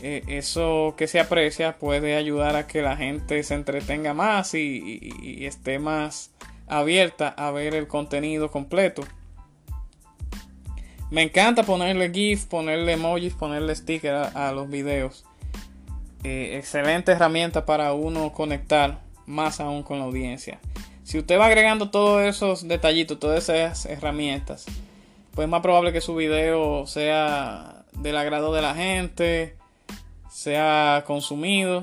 eh, 0.00 0.22
eso 0.28 0.94
que 0.96 1.08
se 1.08 1.18
aprecia, 1.18 1.78
puede 1.78 2.14
ayudar 2.14 2.54
a 2.54 2.66
que 2.66 2.82
la 2.82 2.96
gente 2.96 3.42
se 3.42 3.54
entretenga 3.54 4.14
más 4.14 4.54
y, 4.54 5.44
esté 5.44 5.78
más 5.78 6.30
abierta 6.68 7.28
a 7.28 7.50
ver 7.50 7.74
el 7.74 7.88
contenido 7.88 8.50
completo. 8.50 9.02
Me 11.10 11.22
encanta 11.22 11.64
ponerle 11.64 12.12
GIF, 12.12 12.44
ponerle 12.44 12.92
emojis, 12.92 13.34
ponerle 13.34 13.74
sticker 13.74 14.14
a, 14.14 14.52
los 14.52 14.70
videos. 14.70 15.24
Eh, 16.22 16.56
excelente 16.58 17.12
herramienta 17.12 17.66
para 17.66 17.94
uno 17.94 18.32
conectar 18.32 19.00
más 19.26 19.58
aún 19.58 19.82
con 19.82 19.98
la 19.98 20.04
audiencia. 20.04 20.60
Si 21.10 21.18
usted 21.18 21.40
va 21.40 21.46
agregando 21.46 21.90
todos 21.90 22.22
esos 22.22 22.68
detallitos, 22.68 23.18
todas 23.18 23.48
esas 23.48 23.84
herramientas, 23.86 24.64
pues 25.34 25.46
es 25.46 25.50
más 25.50 25.60
probable 25.60 25.92
que 25.92 26.00
su 26.00 26.14
video 26.14 26.86
sea 26.86 27.82
del 27.90 28.16
agrado 28.16 28.54
de 28.54 28.62
la 28.62 28.76
gente, 28.76 29.56
sea 30.30 31.02
consumido 31.08 31.82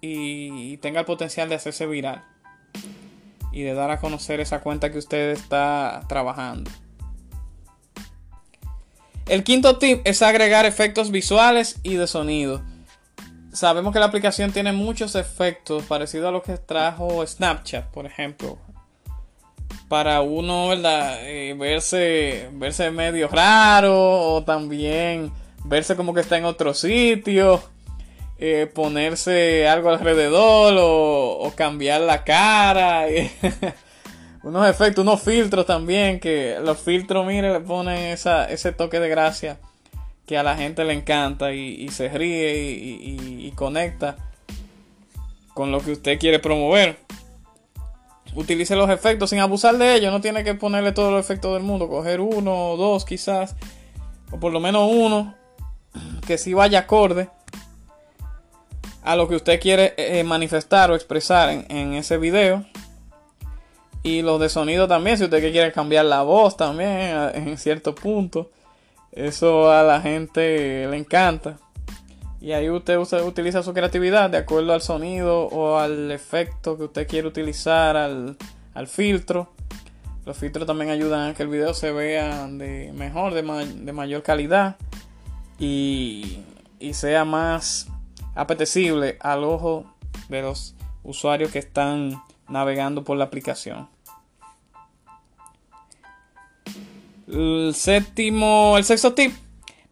y, 0.00 0.76
tenga 0.78 0.98
el 0.98 1.06
potencial 1.06 1.48
de 1.48 1.54
hacerse 1.54 1.86
viral 1.86 2.24
y 3.52 3.62
de 3.62 3.74
dar 3.74 3.92
a 3.92 4.00
conocer 4.00 4.40
esa 4.40 4.60
cuenta 4.60 4.90
que 4.90 4.98
usted 4.98 5.30
está 5.30 6.02
trabajando. 6.08 6.68
El 9.26 9.44
quinto 9.44 9.78
tip 9.78 10.00
es 10.02 10.20
agregar 10.20 10.66
efectos 10.66 11.12
visuales 11.12 11.78
y 11.84 11.94
de 11.94 12.08
sonido. 12.08 12.60
Sabemos 13.52 13.92
que 13.92 14.00
la 14.00 14.06
aplicación 14.06 14.50
tiene 14.50 14.72
muchos 14.72 15.14
efectos 15.14 15.84
parecidos 15.84 16.26
a 16.26 16.32
lo 16.32 16.42
que 16.42 16.56
trajo 16.56 17.24
Snapchat, 17.24 17.86
por 17.92 18.04
ejemplo. 18.04 18.63
Para 19.88 20.22
uno, 20.22 20.68
¿verdad? 20.68 21.18
Eh, 21.22 21.54
verse, 21.54 22.48
verse 22.52 22.90
medio 22.90 23.28
raro 23.28 24.34
o 24.34 24.44
también 24.44 25.32
verse 25.64 25.96
como 25.96 26.14
que 26.14 26.20
está 26.20 26.38
en 26.38 26.44
otro 26.44 26.74
sitio. 26.74 27.62
Eh, 28.38 28.70
ponerse 28.72 29.68
algo 29.68 29.90
alrededor 29.90 30.74
o, 30.78 31.52
cambiar 31.56 32.00
la 32.00 32.24
cara. 32.24 33.06
unos 34.42 34.68
efectos, 34.68 35.02
unos 35.02 35.22
filtros 35.22 35.66
también. 35.66 36.20
Que 36.20 36.58
los 36.62 36.78
filtros, 36.78 37.26
mire, 37.26 37.52
le 37.52 37.60
ponen 37.60 37.98
esa, 37.98 38.50
ese 38.50 38.72
toque 38.72 39.00
de 39.00 39.08
gracia 39.08 39.58
que 40.26 40.38
a 40.38 40.42
la 40.42 40.56
gente 40.56 40.84
le 40.84 40.94
encanta 40.94 41.52
y, 41.52 41.88
se 41.90 42.08
ríe 42.08 42.56
y, 42.56 43.52
conecta 43.54 44.16
con 45.52 45.70
lo 45.70 45.80
que 45.80 45.92
usted 45.92 46.18
quiere 46.18 46.38
promover. 46.38 46.96
Utilice 48.34 48.74
los 48.74 48.90
efectos 48.90 49.30
sin 49.30 49.38
abusar 49.38 49.78
de 49.78 49.94
ellos. 49.94 50.12
No 50.12 50.20
tiene 50.20 50.42
que 50.42 50.54
ponerle 50.54 50.92
todos 50.92 51.12
los 51.12 51.24
efectos 51.24 51.54
del 51.54 51.62
mundo. 51.62 51.88
Coger 51.88 52.20
uno 52.20 52.72
o 52.72 52.76
dos 52.76 53.04
quizás. 53.04 53.54
O 54.30 54.38
por 54.38 54.52
lo 54.52 54.60
menos 54.60 54.90
uno. 54.92 55.34
Que 56.26 56.38
sí 56.38 56.54
vaya 56.54 56.80
acorde. 56.80 57.28
A 59.02 59.16
lo 59.16 59.28
que 59.28 59.36
usted 59.36 59.60
quiere 59.60 59.94
eh, 59.96 60.24
manifestar 60.24 60.90
o 60.90 60.94
expresar 60.94 61.50
en, 61.50 61.94
ese 61.94 62.16
video. 62.16 62.64
Y 64.02 64.22
los 64.22 64.40
de 64.40 64.48
sonido 64.48 64.88
también. 64.88 65.18
Si 65.18 65.24
usted 65.24 65.40
quiere 65.52 65.72
cambiar 65.72 66.06
la 66.06 66.22
voz 66.22 66.56
también. 66.56 66.90
En 67.34 67.56
cierto 67.58 67.94
punto. 67.94 68.50
Eso 69.12 69.70
a 69.70 69.82
la 69.82 70.00
gente 70.00 70.88
le 70.88 70.96
encanta. 70.96 71.58
Y 72.44 72.52
ahí 72.52 72.68
usted 72.68 72.98
utiliza 72.98 73.62
su 73.62 73.72
creatividad 73.72 74.28
de 74.28 74.36
acuerdo 74.36 74.74
al 74.74 74.82
sonido 74.82 75.46
o 75.46 75.78
al 75.78 76.10
efecto 76.10 76.76
que 76.76 76.84
usted 76.84 77.08
quiere 77.08 77.26
utilizar, 77.26 77.96
al, 77.96 78.36
filtro, 78.86 79.54
Los 80.26 80.36
filtros 80.36 80.66
también 80.66 80.90
ayudan 80.90 81.30
a 81.30 81.34
que 81.34 81.42
el 81.42 81.48
video 81.48 81.72
se 81.72 81.90
vea 81.90 82.46
de 82.48 82.92
mejor, 82.92 83.32
de, 83.32 83.40
de 83.40 83.92
mayor 83.94 84.22
calidad 84.22 84.76
y, 85.58 86.40
y 86.78 86.92
sea 86.92 87.24
más 87.24 87.88
apetecible 88.34 89.16
al 89.20 89.42
ojo 89.42 89.86
de 90.28 90.42
los 90.42 90.74
usuarios 91.02 91.50
que 91.50 91.60
están 91.60 92.22
navegando 92.46 93.04
por 93.04 93.16
la 93.16 93.24
aplicación. 93.24 93.88
El 97.26 97.72
séptimo, 97.74 98.76
el 98.76 98.84
sexto 98.84 99.14
tip 99.14 99.32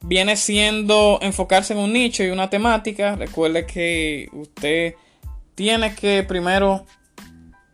viene 0.02 0.36
siendo 0.36 1.18
enfocarse 1.22 1.72
en 1.72 1.78
un 1.78 1.92
nicho 1.92 2.22
y 2.24 2.30
una 2.30 2.50
temática. 2.50 3.16
Recuerde 3.16 3.66
que 3.66 4.28
usted 4.32 4.94
tiene 5.54 5.94
que 5.94 6.22
primero 6.22 6.86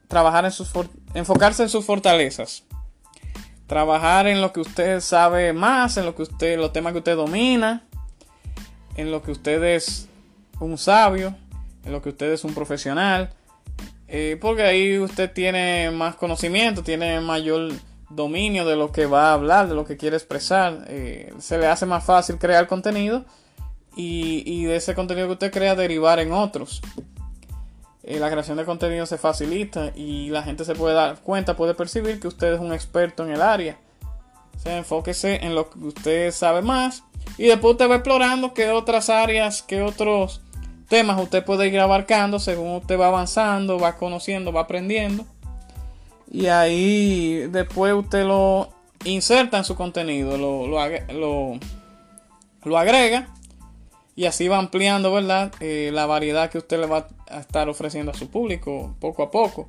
trabajar 0.09 0.45
en 0.45 0.53
sus 0.53 0.71
enfocarse 1.15 1.63
en 1.63 1.69
sus 1.69 1.85
fortalezas. 1.85 2.65
Trabajar 3.67 4.27
en 4.27 4.41
lo 4.41 4.53
que 4.53 4.61
usted 4.61 5.01
sabe 5.01 5.53
más, 5.53 5.97
en 5.97 6.07
lo 6.07 6.15
que 6.15 6.23
usted, 6.23 6.59
los 6.59 6.73
temas 6.73 6.93
que 6.93 6.99
usted 6.99 7.17
domina, 7.17 7.85
en 8.97 9.11
lo 9.11 9.23
que 9.23 9.31
usted 9.31 9.63
es 9.63 10.09
un 10.59 10.79
sabio, 10.79 11.37
en 11.85 11.93
lo 11.93 12.01
que 12.01 12.09
usted 12.09 12.33
es 12.33 12.45
un 12.45 12.55
profesional. 12.55 13.31
Eh, 14.09 14.39
porque 14.41 14.63
ahí 14.63 14.99
usted 14.99 15.31
tiene 15.31 15.91
más 15.91 16.15
conocimiento, 16.17 16.83
tiene 16.83 17.21
mayor 17.21 17.73
dominio 18.11 18.65
de 18.65 18.77
lo 18.77 18.93
que 18.93 19.07
va 19.07 19.31
a 19.31 19.33
hablar, 19.35 19.69
de 19.69 19.75
lo 19.75 19.85
que 19.85 19.97
quiere 19.97 20.17
expresar. 20.17 20.85
Eh, 20.89 21.33
se 21.39 21.59
le 21.59 21.67
hace 21.67 21.87
más 21.87 22.05
fácil 22.05 22.39
crear 22.39 22.67
contenido 22.67 23.25
y, 23.97 24.65
de 24.65 24.77
ese 24.77 24.95
contenido 24.95 25.27
que 25.27 25.33
usted 25.33 25.53
crea 25.53 25.75
derivar 25.75 26.19
en 26.19 26.33
otros. 26.33 26.81
Eh, 28.03 28.19
la 28.19 28.31
creación 28.31 28.57
de 28.57 28.65
contenido 28.65 29.07
se 29.07 29.19
facilita 29.19 29.93
y 29.95 30.31
la 30.31 30.43
gente 30.43 30.65
se 30.65 30.75
puede 30.75 30.95
dar 30.95 31.21
cuenta, 31.21 31.57
puede 31.57 31.75
percibir 31.75 32.21
que 32.21 32.29
usted 32.29 32.55
es 32.55 32.61
un 32.61 32.73
experto 32.73 33.25
en 33.25 33.33
el 33.33 33.43
área. 33.43 33.77
O 34.65 34.69
enfóquese 34.69 35.45
en 35.45 35.55
lo 35.55 35.71
que 35.71 35.79
usted 35.79 36.31
sabe 36.33 36.63
más 36.63 37.05
y 37.37 37.47
después 37.47 37.73
usted 37.73 37.91
va 37.91 37.97
explorando 37.97 38.55
qué 38.55 38.71
otras 38.71 39.11
áreas, 39.11 39.63
qué 39.63 39.83
otros 39.83 40.41
temas 40.89 41.21
usted 41.21 41.45
puede 41.45 41.69
ir 41.69 41.79
abarcando 41.79 42.39
según 42.39 42.77
usted 42.77 42.99
va 42.99 43.09
avanzando, 43.09 43.79
va 43.79 43.97
conociendo, 43.97 44.53
va 44.53 44.63
aprendiendo. 44.63 45.27
Y 46.31 46.47
ahí 46.47 47.47
después 47.51 47.95
usted 47.95 48.25
lo 48.25 48.69
inserta 49.05 49.59
en 49.59 49.65
su 49.65 49.77
contenido, 49.77 50.37
lo, 50.37 50.67
lo, 50.67 50.79
agrega 52.79 53.29
y 54.15 54.27
así 54.27 54.49
va 54.49 54.59
ampliando, 54.59 55.13
¿verdad? 55.13 55.53
Eh, 55.61 55.91
la 55.93 56.07
variedad 56.07 56.51
que 56.51 56.59
usted 56.59 56.81
le 56.81 56.87
va 56.87 57.09
a 57.31 57.39
estar 57.39 57.69
ofreciendo 57.69 58.13
a 58.13 58.15
su 58.15 58.29
público 58.29 58.95
poco 59.01 59.23
a 59.23 59.31
poco. 59.31 59.69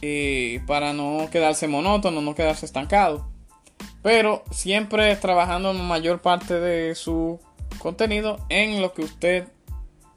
Eh, 0.00 0.60
para 0.66 0.92
no 0.92 1.28
quedarse 1.30 1.68
monótono, 1.68 2.20
no 2.20 2.34
quedarse 2.34 2.66
estancado. 2.66 3.26
Pero 4.02 4.42
siempre 4.50 5.14
trabajando 5.16 5.70
en 5.70 5.82
mayor 5.84 6.20
parte 6.20 6.60
de 6.60 6.94
su 6.94 7.40
contenido 7.78 8.38
en 8.48 8.82
lo 8.82 8.92
que 8.92 9.02
usted 9.02 9.48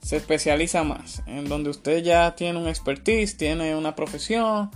se 0.02 0.18
especializa 0.18 0.84
más. 0.84 1.24
En 1.26 1.48
donde 1.48 1.70
usted 1.70 2.04
ya 2.04 2.36
tiene 2.36 2.60
un 2.60 2.68
expertise, 2.68 3.38
tiene 3.38 3.76
una 3.76 3.96
profesión 3.96 4.72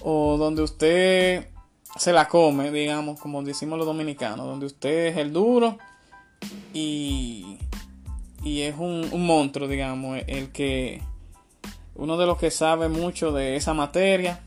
o 0.00 0.36
donde 0.36 0.62
usted 0.62 1.48
se 1.96 2.12
la 2.12 2.28
come, 2.28 2.70
digamos, 2.70 3.20
como 3.20 3.42
decimos 3.42 3.78
los 3.78 3.86
dominicanos, 3.86 4.46
donde 4.46 4.66
usted 4.66 5.06
es 5.06 5.16
el 5.16 5.32
duro 5.32 5.78
y, 6.72 7.58
y 8.44 8.62
es 8.62 8.76
un, 8.76 9.08
un 9.10 9.26
monstruo, 9.26 9.68
digamos, 9.68 10.20
el 10.26 10.50
que 10.50 11.02
uno 11.94 12.16
de 12.16 12.26
los 12.26 12.38
que 12.38 12.50
sabe 12.50 12.88
mucho 12.88 13.32
de 13.32 13.56
esa 13.56 13.74
materia 13.74 14.40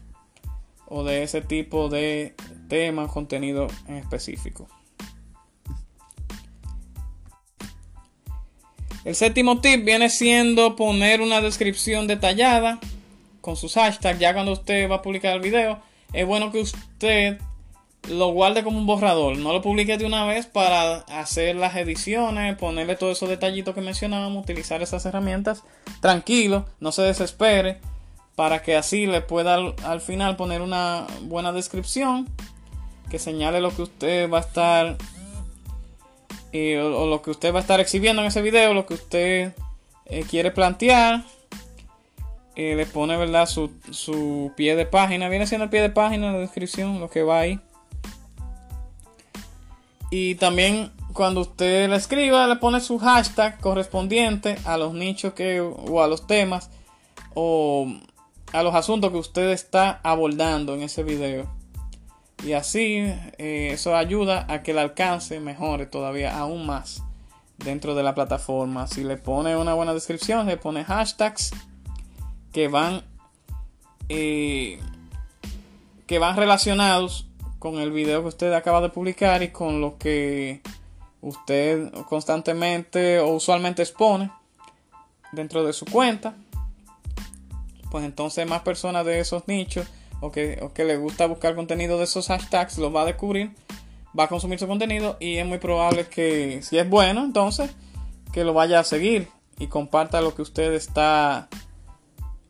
o 0.88 1.03
de 1.03 1.24
ese 1.24 1.41
tipo 1.41 1.89
de 1.89 2.36
tema, 2.67 3.08
contenido 3.08 3.67
en 3.88 3.96
específico. 3.96 4.67
El 9.04 9.15
séptimo 9.15 9.60
tip 9.60 9.84
viene 9.84 10.10
siendo 10.10 10.75
poner 10.75 11.21
una 11.21 11.41
descripción 11.41 12.08
detallada 12.08 12.80
con 13.41 13.58
sus 13.58 13.73
hashtags, 13.73 14.19
ya 14.19 14.34
cuando 14.34 14.54
usted 14.54 14.89
va 14.89 14.95
a 14.95 15.01
publicar 15.01 15.34
el 15.34 15.41
video, 15.41 15.80
es 16.13 16.25
bueno 16.25 16.51
que 16.51 16.62
usted 16.62 17.39
lo 18.10 18.30
guarde 18.30 18.63
como 18.63 18.77
un 18.77 18.86
borrador. 18.86 19.38
No 19.38 19.54
lo 19.54 19.62
publique 19.62 19.97
de 19.97 20.06
una 20.06 20.25
vez 20.25 20.45
para 20.45 20.97
hacer 20.97 21.56
las 21.56 21.75
ediciones, 21.75 22.58
ponerle 22.58 22.95
todos 22.95 23.17
esos 23.17 23.30
detallitos 23.30 23.75
que 23.75 23.82
mencionábamos, 23.82 24.43
utilizar 24.43 24.82
esas 24.82 25.06
herramientas. 25.06 25.63
Tranquilo, 25.99 26.65
no 26.80 26.91
se 26.91 27.04
desespere, 27.04 27.80
para 28.36 28.62
que 28.62 28.75
así 28.75 29.06
le 29.06 29.21
pueda 29.21 29.56
al, 29.84 30.01
final 30.01 30.36
poner 30.36 30.62
una 30.62 31.06
buena 31.23 31.51
descripción 31.51 32.30
que 33.10 33.19
señale 33.19 33.60
lo 33.60 33.75
que 33.75 33.82
usted 33.82 34.32
va 34.32 34.38
a 34.38 34.41
estar 34.41 34.97
eh, 36.54 36.80
o, 36.80 37.08
lo 37.08 37.21
que 37.21 37.32
usted 37.32 37.54
va 37.54 37.60
a 37.60 37.62
estar 37.62 37.80
exhibiendo 37.80 38.21
en 38.21 38.30
ese 38.30 38.41
video, 38.41 38.73
lo 38.73 38.86
que 38.86 38.93
usted 38.93 39.54
eh, 40.06 40.25
quiere 40.30 40.51
plantear 40.51 41.23
eh, 42.55 42.75
le 42.75 42.85
pone 42.85 43.15
verdad 43.17 43.45
su, 43.45 43.71
su, 43.91 44.51
pie 44.55 44.75
de 44.75 44.85
página. 44.85 45.29
Viene 45.29 45.47
siendo 45.47 45.65
el 45.65 45.69
pie 45.69 45.81
de 45.81 45.89
página 45.89 46.31
la 46.31 46.39
descripción 46.39 46.99
lo 46.99 47.09
que 47.09 47.23
va 47.23 47.39
ahí. 47.39 47.59
Y 50.09 50.35
también 50.35 50.91
cuando 51.13 51.41
usted 51.41 51.89
le 51.89 51.95
escriba 51.95 52.47
le 52.47 52.57
pone 52.57 52.81
su 52.81 52.99
hashtag 52.99 53.59
correspondiente 53.59 54.57
a 54.65 54.77
los 54.77 54.93
nichos 54.93 55.33
que 55.33 55.61
o 55.61 56.03
a 56.03 56.07
los 56.07 56.27
temas 56.27 56.69
o 57.33 57.87
a 58.51 58.63
los 58.63 58.75
asuntos 58.75 59.11
que 59.11 59.17
usted 59.17 59.49
está 59.51 60.01
abordando 60.03 60.73
en 60.73 60.81
ese 60.81 61.03
video. 61.03 61.47
Y 62.43 62.53
así 62.53 62.97
eh, 63.37 63.69
eso 63.71 63.95
ayuda 63.95 64.45
a 64.49 64.63
que 64.63 64.71
el 64.71 64.79
alcance 64.79 65.39
mejore 65.39 65.85
todavía 65.85 66.37
aún 66.37 66.65
más 66.65 67.03
dentro 67.57 67.95
de 67.95 68.03
la 68.03 68.13
plataforma. 68.13 68.87
Si 68.87 69.05
le 69.05 69.15
pone 69.15 69.55
una 69.55 69.73
buena 69.73 69.93
descripción 69.93 70.47
le 70.47 70.57
pone 70.57 70.83
hashtags 70.83 71.51
que 72.51 72.67
van 72.67 73.03
eh, 74.09 74.79
que 76.07 76.19
van 76.19 76.35
relacionados 76.35 77.27
con 77.59 77.79
el 77.79 77.91
video 77.91 78.21
que 78.21 78.27
usted 78.27 78.53
acaba 78.53 78.81
de 78.81 78.89
publicar 78.89 79.43
y 79.43 79.49
con 79.49 79.81
lo 79.81 79.97
que 79.97 80.61
usted 81.21 81.91
constantemente 82.09 83.19
o 83.19 83.29
usualmente 83.29 83.83
expone 83.83 84.31
dentro 85.31 85.63
de 85.63 85.71
su 85.71 85.85
cuenta 85.85 86.35
pues 87.89 88.03
entonces 88.03 88.47
más 88.47 88.61
personas 88.61 89.05
de 89.05 89.19
esos 89.19 89.47
nichos 89.47 89.87
o 90.19 90.31
que, 90.31 90.59
o 90.61 90.73
que 90.73 90.85
le 90.85 90.97
gusta 90.97 91.27
buscar 91.27 91.55
contenido 91.55 91.97
de 91.97 92.05
esos 92.05 92.27
hashtags 92.27 92.77
lo 92.77 92.91
va 92.91 93.03
a 93.03 93.05
descubrir 93.05 93.51
va 94.17 94.25
a 94.25 94.27
consumir 94.27 94.59
su 94.59 94.67
contenido 94.67 95.17
y 95.19 95.37
es 95.37 95.45
muy 95.45 95.59
probable 95.59 96.07
que 96.07 96.61
si 96.63 96.77
es 96.77 96.89
bueno 96.89 97.23
entonces 97.23 97.71
que 98.33 98.43
lo 98.43 98.53
vaya 98.53 98.79
a 98.79 98.83
seguir 98.83 99.27
y 99.59 99.67
comparta 99.67 100.21
lo 100.21 100.33
que 100.33 100.41
usted 100.41 100.73
está 100.73 101.47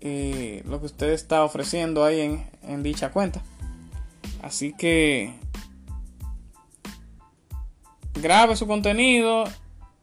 lo 0.01 0.79
que 0.79 0.85
usted 0.85 1.09
está 1.09 1.43
ofreciendo 1.43 2.03
ahí 2.03 2.21
en, 2.21 2.49
en 2.63 2.83
dicha 2.83 3.11
cuenta. 3.11 3.41
Así 4.41 4.73
que 4.73 5.33
grabe 8.15 8.55
su 8.55 8.67
contenido 8.67 9.43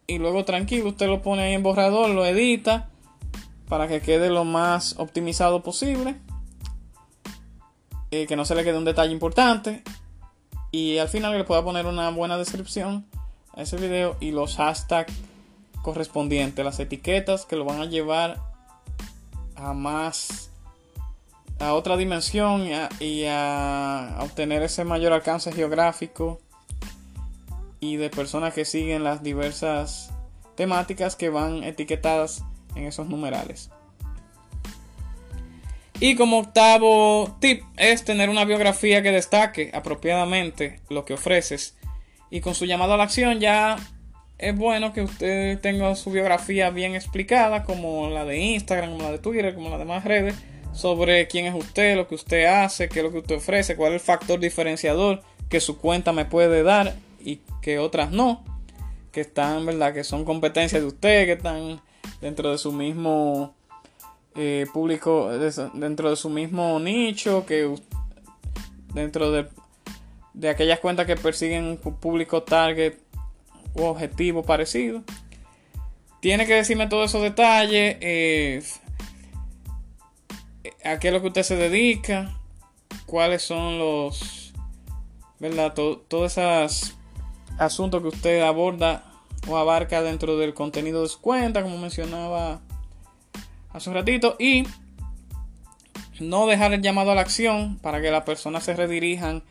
y 0.07 0.19
luego 0.19 0.45
tranquilo 0.45 0.89
usted 0.89 1.07
lo 1.07 1.23
pone 1.23 1.43
ahí 1.43 1.55
en 1.55 1.63
borrador, 1.63 2.11
lo 2.11 2.25
edita 2.25 2.89
para 3.69 3.89
que 3.89 4.01
quede 4.01 4.31
lo 4.31 4.45
más 4.45 4.95
optimizado 4.99 5.63
posible. 5.63 6.17
Eh, 8.11 8.27
que 8.27 8.37
no 8.37 8.47
se 8.47 8.55
le 8.55 8.65
quede 8.65 8.79
un 8.79 8.85
detalle 8.85 9.13
importante. 9.13 9.83
Y 10.71 10.99
al 10.99 11.09
final 11.09 11.37
le 11.37 11.45
pueda 11.45 11.63
poner 11.63 11.87
una 11.87 12.11
buena 12.11 12.39
descripción 12.39 13.07
a 13.55 13.63
ese 13.63 13.77
video 13.77 14.17
y 14.21 14.31
los 14.31 14.57
hashtags 14.57 15.13
correspondientes, 15.83 16.65
las 16.65 16.81
etiquetas 16.81 17.45
que 17.45 17.57
lo 17.57 17.65
van 17.65 17.81
a 17.81 17.87
llevar 17.87 18.41
a 19.59 19.73
más 19.73 20.51
a 21.59 21.75
otra 21.75 21.97
dimensión 21.97 22.69
y 23.01 23.25
a, 23.27 24.19
obtener 24.21 24.63
ese 24.63 24.85
mayor 24.85 25.13
alcance 25.13 25.53
geográfico 25.53 26.41
y 27.81 27.97
de 27.97 28.11
personas 28.11 28.55
que 28.55 28.65
siguen 28.65 29.05
las 29.05 29.23
diversas 29.23 30.11
temáticas 30.57 31.17
que 31.17 31.29
van 31.29 31.65
etiquetadas 31.65 32.45
en 32.75 32.87
esos 32.87 33.09
numerales. 33.09 33.71
Y 36.01 36.15
como 36.15 36.39
octavo 36.39 37.37
tip 37.41 37.65
es 37.77 38.05
tener 38.05 38.31
una 38.31 38.45
biografía 38.45 39.03
que 39.03 39.11
destaque 39.11 39.73
apropiadamente 39.75 40.81
lo 40.89 41.05
que 41.05 41.15
ofreces 41.15 41.77
y 42.31 42.41
con 42.41 42.55
su 42.55 42.67
llamado 42.67 42.95
a 42.95 42.97
la 42.97 43.05
acción 43.05 43.41
ya 43.41 43.77
es 44.39 44.57
bueno 44.57 44.93
que 44.93 45.03
usted 45.03 45.59
tenga 45.61 45.95
su 45.97 46.11
biografía 46.11 46.71
bien 46.71 46.95
explicada, 46.95 47.65
como 47.65 48.09
la 48.09 48.25
de 48.25 48.39
Instagram, 48.39 48.93
como 48.93 49.05
la 49.05 49.13
de 49.13 49.19
Twitter, 49.19 49.55
como 49.55 49.69
las 49.69 49.81
demás 49.81 50.05
redes, 50.05 50.37
sobre 50.73 51.27
quién 51.27 51.47
es 51.47 51.55
usted, 51.55 51.97
lo 51.97 52.07
que 52.07 52.15
usted 52.15 52.45
hace, 52.47 52.89
qué 52.89 53.01
es 53.01 53.05
lo 53.05 53.11
que 53.11 53.19
usted 53.19 53.37
ofrece, 53.37 53.75
cuál 53.75 53.95
es 53.95 54.01
el 54.01 54.07
factor 54.07 54.39
diferenciador 54.39 55.23
que 55.49 55.61
su 55.61 55.79
cuenta 55.79 56.13
me 56.13 56.25
puede 56.25 56.63
dar 56.63 56.95
y 57.21 57.41
que 57.61 57.81
otras 57.81 58.13
no, 58.13 58.45
que 59.11 59.23
están, 59.23 59.67
¿verdad? 59.67 59.93
Que 59.93 60.05
son 60.05 60.25
competencias 60.25 60.81
de 60.83 60.87
usted, 60.87 61.27
que 61.27 61.33
están 61.33 61.81
dentro 62.21 62.53
de 62.53 62.59
su 62.59 62.71
mismo 62.71 63.57
eh, 64.37 64.67
público, 64.73 65.31
dentro 65.75 66.11
de 66.11 66.17
su 66.17 66.31
mismo 66.31 66.79
nicho, 66.79 67.45
que 67.45 67.75
dentro 68.95 69.33
de, 69.33 69.49
de 70.33 70.49
aquellas 70.49 70.79
cuentas 70.79 71.07
que 71.07 71.17
persiguen 71.17 71.65
un 71.65 71.77
público 71.79 72.45
target 72.45 73.08
u 73.79 73.85
objetivo 73.85 74.43
parecido. 74.43 75.03
Tiene 76.21 76.47
que 76.47 76.55
decirme 76.55 76.89
todos 76.89 77.11
esos 77.11 77.23
detalles. 77.23 77.97
Eh, 78.01 78.63
a 80.85 80.99
qué 80.99 81.09
es 81.09 81.15
lo 81.15 81.21
que 81.21 81.29
usted 81.29 81.43
se 81.43 81.57
dedica. 81.57 82.39
Cuáles 83.07 83.43
son 83.43 83.79
los. 83.79 84.53
¿Verdad? 85.39 85.73
todos 85.73 86.37
esos 86.37 86.97
asuntos 87.59 88.03
que 88.03 88.09
usted 88.09 88.43
aborda 88.43 89.05
o 89.47 89.57
abarca 89.57 90.03
dentro 90.03 90.37
del 90.37 90.53
contenido 90.53 91.03
de 91.03 91.09
su 91.09 91.21
cuenta, 91.21 91.63
como 91.63 91.79
mencionaba 91.79 92.61
hace 93.73 93.89
un 93.89 93.95
ratito. 93.95 94.37
Y 94.41 94.67
no 96.19 96.47
dejar 96.47 96.73
el 96.73 96.83
llamado 96.83 97.13
a 97.13 97.15
la 97.15 97.21
acción 97.21 97.79
para 97.79 98.01
que 98.01 98.11
las 98.11 98.25
personas 98.25 98.65
se 98.65 98.75
redirijan 98.75 99.45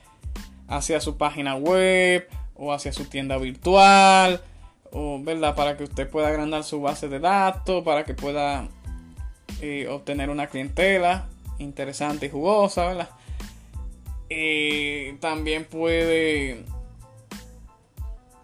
hacia 0.67 0.99
su 0.99 1.17
página 1.17 1.55
web 1.55 2.27
o 2.57 2.73
hacia 2.73 2.91
su 2.93 3.05
tienda 3.05 3.37
virtual 3.37 4.41
o 4.91 5.19
verdad 5.21 5.55
para 5.55 5.77
que 5.77 5.83
usted 5.83 6.09
pueda 6.09 6.29
agrandar 6.29 6.63
su 6.63 6.81
base 6.81 7.07
de 7.07 7.19
datos 7.19 7.83
para 7.83 8.03
que 8.03 8.13
pueda 8.13 8.67
eh, 9.61 9.87
obtener 9.89 10.29
una 10.29 10.47
clientela 10.47 11.27
interesante 11.59 12.27
y 12.27 12.29
jugosa 12.29 12.87
verdad 12.87 13.09
eh, 14.29 15.17
también 15.19 15.65
puede 15.65 16.65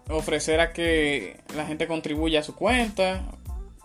ofrecer 0.08 0.60
a 0.60 0.72
que 0.72 1.40
la 1.54 1.66
gente 1.66 1.86
contribuya 1.86 2.40
a 2.40 2.42
su 2.42 2.54
cuenta 2.54 3.22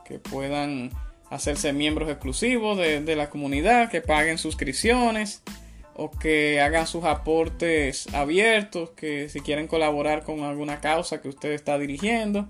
que 0.06 0.20
puedan 0.20 0.92
hacerse 1.30 1.74
miembros 1.74 2.10
exclusivos 2.10 2.78
de, 2.78 3.16
la 3.16 3.30
comunidad, 3.30 3.90
que 3.90 4.02
paguen 4.02 4.38
suscripciones 4.38 5.44
o 6.00 6.10
que 6.10 6.62
hagan 6.62 6.88
sus 6.88 7.04
aportes 7.04 8.08
abiertos, 8.14 8.92
que 8.92 9.28
si 9.28 9.42
quieren 9.42 9.68
colaborar 9.68 10.24
con 10.24 10.44
alguna 10.44 10.80
causa 10.80 11.22
que 11.22 11.28
usted 11.28 11.52
está 11.52 11.78
dirigiendo 11.78 12.48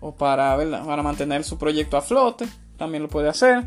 o 0.00 0.14
para, 0.14 0.58
para 0.84 1.02
mantener 1.02 1.44
su 1.44 1.56
proyecto 1.56 1.96
a 1.96 2.02
flote, 2.02 2.46
también 2.76 3.02
lo 3.02 3.08
puede 3.08 3.30
hacer. 3.30 3.64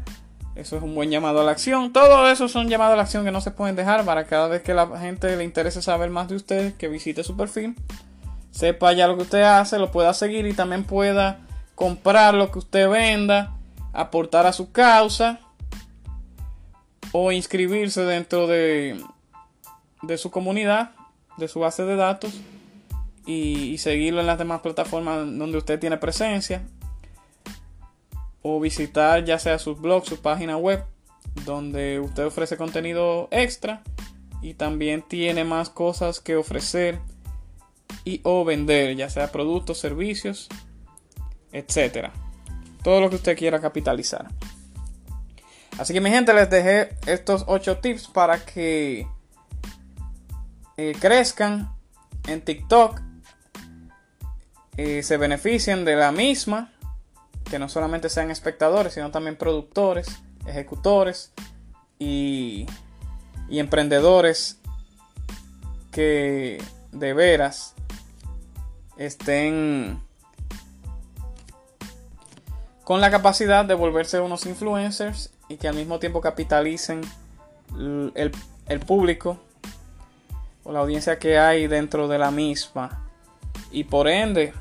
Eso 0.54 0.78
es 0.78 0.84
un 0.84 0.94
buen 0.94 1.10
llamado 1.10 1.42
a 1.42 1.44
la 1.44 1.52
acción. 1.52 1.94
Todo 1.94 2.30
eso 2.30 2.48
son 2.48 2.70
llamados 2.70 2.94
a 2.94 2.98
la 2.98 3.04
acción 3.04 3.26
que 3.26 3.32
no 3.32 3.42
se 3.42 3.50
pueden 3.50 3.76
dejar 3.76 4.06
para 4.06 4.28
cada 4.28 4.48
vez 4.48 4.62
que 4.62 4.76
la 4.76 5.00
gente 5.00 5.36
le 5.36 5.44
interese 5.44 5.82
saber 5.82 6.12
más 6.12 6.30
de 6.30 6.36
usted, 6.36 6.76
que 6.76 6.88
visite 6.88 7.24
su 7.24 7.36
perfil, 7.36 7.76
sepa 8.52 8.94
ya 8.94 9.08
lo 9.08 9.18
que 9.18 9.24
usted 9.24 9.42
hace, 9.42 9.80
lo 9.80 9.90
pueda 9.92 10.14
seguir 10.14 10.46
y 10.46 10.54
también 10.54 10.84
pueda 10.84 11.40
comprar 11.74 12.36
lo 12.36 12.52
que 12.52 12.60
usted 12.60 12.88
venda 12.88 13.56
aportar 13.94 14.46
a 14.46 14.54
su 14.54 14.72
causa 14.72 15.40
o 17.18 17.32
inscribirse 17.32 18.02
dentro 18.02 18.46
de, 18.46 19.02
su 20.18 20.32
comunidad, 20.32 20.92
de 21.38 21.48
su 21.48 21.62
base 21.62 21.86
de 21.86 21.96
datos 21.96 22.34
y, 23.26 23.78
seguirlo 23.78 24.20
en 24.20 24.28
las 24.28 24.38
demás 24.38 24.60
plataformas 24.60 25.20
donde 25.20 25.58
usted 25.58 25.80
tiene 25.80 25.96
presencia 25.96 26.64
o 28.42 28.60
visitar 28.60 29.24
ya 29.24 29.40
sea 29.40 29.60
sus 29.60 29.80
blogs, 29.80 30.10
su 30.10 30.22
página 30.22 30.58
web 30.58 30.84
donde 31.46 32.02
usted 32.02 32.26
ofrece 32.26 32.58
contenido 32.58 33.30
extra 33.32 33.82
y 34.42 34.56
también 34.56 35.02
tiene 35.02 35.46
más 35.46 35.70
cosas 35.70 36.20
que 36.20 36.36
ofrecer 36.36 37.00
y 38.04 38.20
o 38.24 38.44
vender, 38.44 38.94
ya 38.98 39.10
sea 39.10 39.32
productos, 39.32 39.78
servicios, 39.78 40.50
etcétera 41.54 42.12
todo 42.84 43.00
lo 43.00 43.10
que 43.10 43.16
usted 43.16 43.36
quiera 43.36 43.60
capitalizar. 43.60 44.28
Así 45.78 45.94
que 45.94 46.02
mi 46.02 46.10
gente 46.10 46.34
les 46.34 46.50
dejé 46.50 46.96
estos 47.06 47.44
8 47.48 47.80
tips 47.80 48.08
para 48.08 48.40
que 48.46 49.08
eh, 50.78 50.96
crezcan 51.00 51.74
en 52.28 52.42
TikTok, 52.42 53.02
y 54.78 55.04
se 55.04 55.18
beneficien 55.18 55.86
de 55.86 55.96
la 55.96 56.12
misma, 56.12 56.74
que 57.50 57.60
no 57.60 57.70
solamente 57.70 58.10
sean 58.10 58.32
espectadores, 58.32 58.94
sino 58.94 59.12
también 59.12 59.38
productores, 59.38 60.08
ejecutores 60.48 61.32
y 61.98 62.66
emprendedores 63.50 64.60
que 65.92 66.62
de 66.92 67.14
veras 67.14 67.74
estén 68.98 70.02
con 72.84 73.02
la 73.02 73.10
capacidad 73.10 73.64
de 73.64 73.74
volverse 73.76 74.20
unos 74.20 74.46
influencers 74.46 75.32
y 75.48 75.58
que 75.58 75.68
al 75.68 75.76
mismo 75.76 76.00
tiempo 76.00 76.22
capitalicen 76.22 77.02
el, 78.16 78.80
público 78.86 79.40
o 80.64 80.72
la 80.72 80.80
audiencia 80.80 81.20
que 81.20 81.38
hay 81.38 81.68
dentro 81.68 82.08
de 82.08 82.18
la 82.18 82.32
misma. 82.32 83.08
Y 83.72 83.84
por 83.84 84.08
ende, 84.08 84.54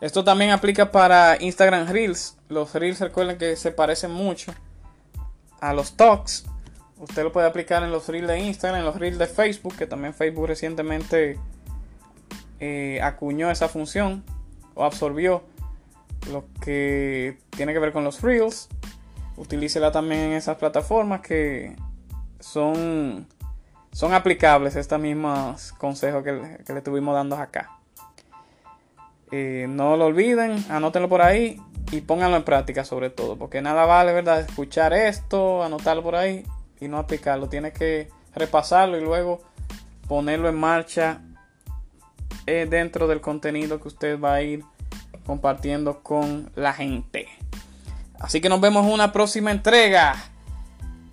esto 0.00 0.24
también 0.24 0.50
aplica 0.50 0.90
para 0.90 1.36
Instagram 1.40 1.88
Reels. 1.88 2.36
Los 2.48 2.74
Reels 2.74 3.00
recuerden 3.00 3.38
que 3.38 3.56
se 3.56 3.70
parecen 3.70 4.10
mucho 4.10 4.52
a 5.60 5.72
los 5.72 5.96
Talks. 5.96 6.46
Usted 6.98 7.22
lo 7.22 7.32
puede 7.32 7.46
aplicar 7.46 7.82
en 7.82 7.90
los 7.90 8.08
Reels 8.08 8.28
de 8.28 8.38
Instagram, 8.40 8.80
en 8.80 8.86
los 8.86 8.96
Reels 8.96 9.18
de 9.18 9.26
Facebook, 9.26 9.76
que 9.76 9.86
también 9.86 10.14
Facebook 10.14 10.46
recientemente 10.46 11.38
eh, 12.58 13.00
acuñó 13.02 13.50
esa 13.50 13.68
función 13.68 14.24
o 14.74 14.84
absorbió 14.84 15.42
lo 16.30 16.44
que 16.62 17.38
tiene 17.50 17.72
que 17.72 17.78
ver 17.78 17.92
con 17.92 18.04
los 18.04 18.22
reels. 18.22 18.68
Utilícela 19.36 19.92
también 19.92 20.22
en 20.22 20.32
esas 20.32 20.56
plataformas 20.56 21.20
que 21.20 21.76
son, 22.40 23.26
son 23.92 24.14
aplicables 24.14 24.76
estos 24.76 24.98
mismos 24.98 25.72
consejos 25.72 26.24
que, 26.24 26.32
le 26.32 26.78
estuvimos 26.78 27.14
dando 27.14 27.36
acá. 27.36 27.70
Eh, 29.32 29.66
no 29.68 29.96
lo 29.96 30.06
olviden, 30.06 30.64
anótenlo 30.70 31.08
por 31.08 31.20
ahí 31.20 31.60
y 31.90 32.00
pónganlo 32.00 32.36
en 32.36 32.44
práctica 32.44 32.84
sobre 32.84 33.10
todo, 33.10 33.36
porque 33.36 33.60
nada 33.60 33.84
vale, 33.84 34.12
¿verdad? 34.12 34.40
Escuchar 34.40 34.92
esto, 34.92 35.62
anotarlo 35.62 36.02
por 36.02 36.16
ahí 36.16 36.44
y 36.80 36.88
no 36.88 36.98
aplicarlo. 36.98 37.48
Tiene 37.48 37.72
que 37.72 38.08
repasarlo 38.34 38.96
y 38.96 39.02
luego 39.02 39.40
ponerlo 40.08 40.48
en 40.48 40.56
marcha 40.56 41.20
eh, 42.46 42.66
dentro 42.68 43.08
del 43.08 43.20
contenido 43.20 43.80
que 43.80 43.88
usted 43.88 44.20
va 44.20 44.34
a 44.34 44.42
ir 44.42 44.64
compartiendo 45.26 46.02
con 46.02 46.50
la 46.54 46.72
gente. 46.72 47.28
Así 48.20 48.40
que 48.40 48.48
nos 48.48 48.60
vemos 48.60 48.86
en 48.86 48.92
una 48.92 49.12
próxima 49.12 49.50
entrega. 49.50 50.16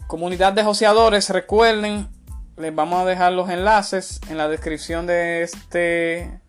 Comunidad 0.08 0.54
de 0.54 0.64
joseadores, 0.64 1.30
recuerden, 1.30 2.08
les 2.58 2.74
vamos 2.74 3.02
a 3.02 3.06
dejar 3.06 3.34
los 3.34 3.50
enlaces 3.50 4.22
en 4.30 4.38
la 4.38 4.48
descripción 4.48 5.08
de 5.08 5.44
este, 5.44 6.40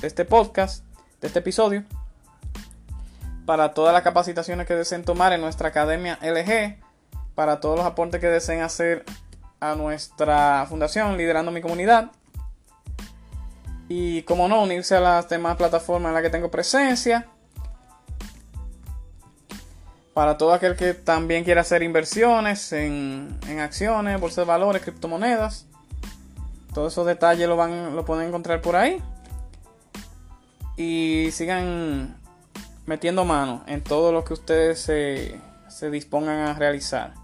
de 0.00 0.06
este 0.06 0.24
podcast, 0.24 0.84
de 1.20 1.28
este 1.28 1.38
episodio, 1.38 1.84
para 3.46 3.72
todas 3.72 3.92
las 3.92 4.02
capacitaciones 4.02 4.66
que 4.66 4.74
deseen 4.74 5.04
tomar 5.04 5.32
en 5.32 5.40
nuestra 5.40 5.68
academia 5.68 6.18
LG, 6.22 6.78
para 7.34 7.60
todos 7.60 7.76
los 7.76 7.86
aportes 7.86 8.20
que 8.20 8.28
deseen 8.28 8.62
hacer 8.62 9.04
a 9.60 9.74
nuestra 9.74 10.66
fundación 10.68 11.16
Liderando 11.16 11.50
mi 11.50 11.62
Comunidad 11.62 12.10
y 13.88 14.22
como 14.22 14.48
no, 14.48 14.62
unirse 14.62 14.96
a 14.96 15.00
las 15.00 15.28
demás 15.28 15.56
plataformas 15.56 16.10
en 16.10 16.14
las 16.14 16.22
que 16.22 16.30
tengo 16.30 16.50
presencia. 16.50 17.26
Para 20.14 20.38
todo 20.38 20.52
aquel 20.52 20.76
que 20.76 20.94
también 20.94 21.42
quiera 21.44 21.62
hacer 21.62 21.82
inversiones 21.82 22.72
en, 22.72 23.36
acciones, 23.60 24.20
bolsas 24.20 24.46
de 24.46 24.52
valores, 24.52 24.82
criptomonedas. 24.82 25.66
Todos 26.72 26.92
esos 26.92 27.06
detalles 27.06 27.48
lo, 27.48 27.56
van, 27.56 27.96
lo 27.96 28.04
pueden 28.04 28.28
encontrar 28.28 28.60
por 28.60 28.76
ahí. 28.76 29.02
Y 30.76 31.28
sigan 31.32 32.16
metiendo 32.86 33.24
mano 33.24 33.64
en 33.66 33.82
todo 33.82 34.12
lo 34.12 34.24
que 34.24 34.34
ustedes 34.34 34.80
se, 34.80 35.40
se 35.68 35.90
dispongan 35.90 36.48
a 36.48 36.54
realizar. 36.54 37.14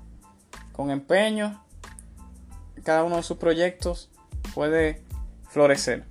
Con 0.73 0.91
empeño, 0.91 1.63
cada 2.83 3.05
uno 3.05 3.17
de 3.17 3.23
sus 3.23 3.37
proyectos 3.37 4.11
puede 4.55 5.03
florecer. 5.49 6.05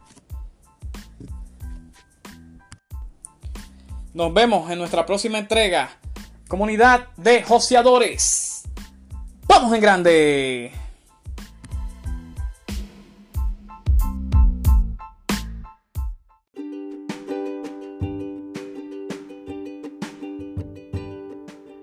Nos 4.13 4.33
vemos 4.33 4.69
en 4.71 4.79
nuestra 4.79 5.05
próxima 5.05 5.37
entrega. 5.37 5.89
Comunidad 6.49 7.09
de 7.15 7.43
joseadores. 7.43 8.63
¡Vamos 9.47 9.71
en 9.71 9.81
grande! 9.81 10.71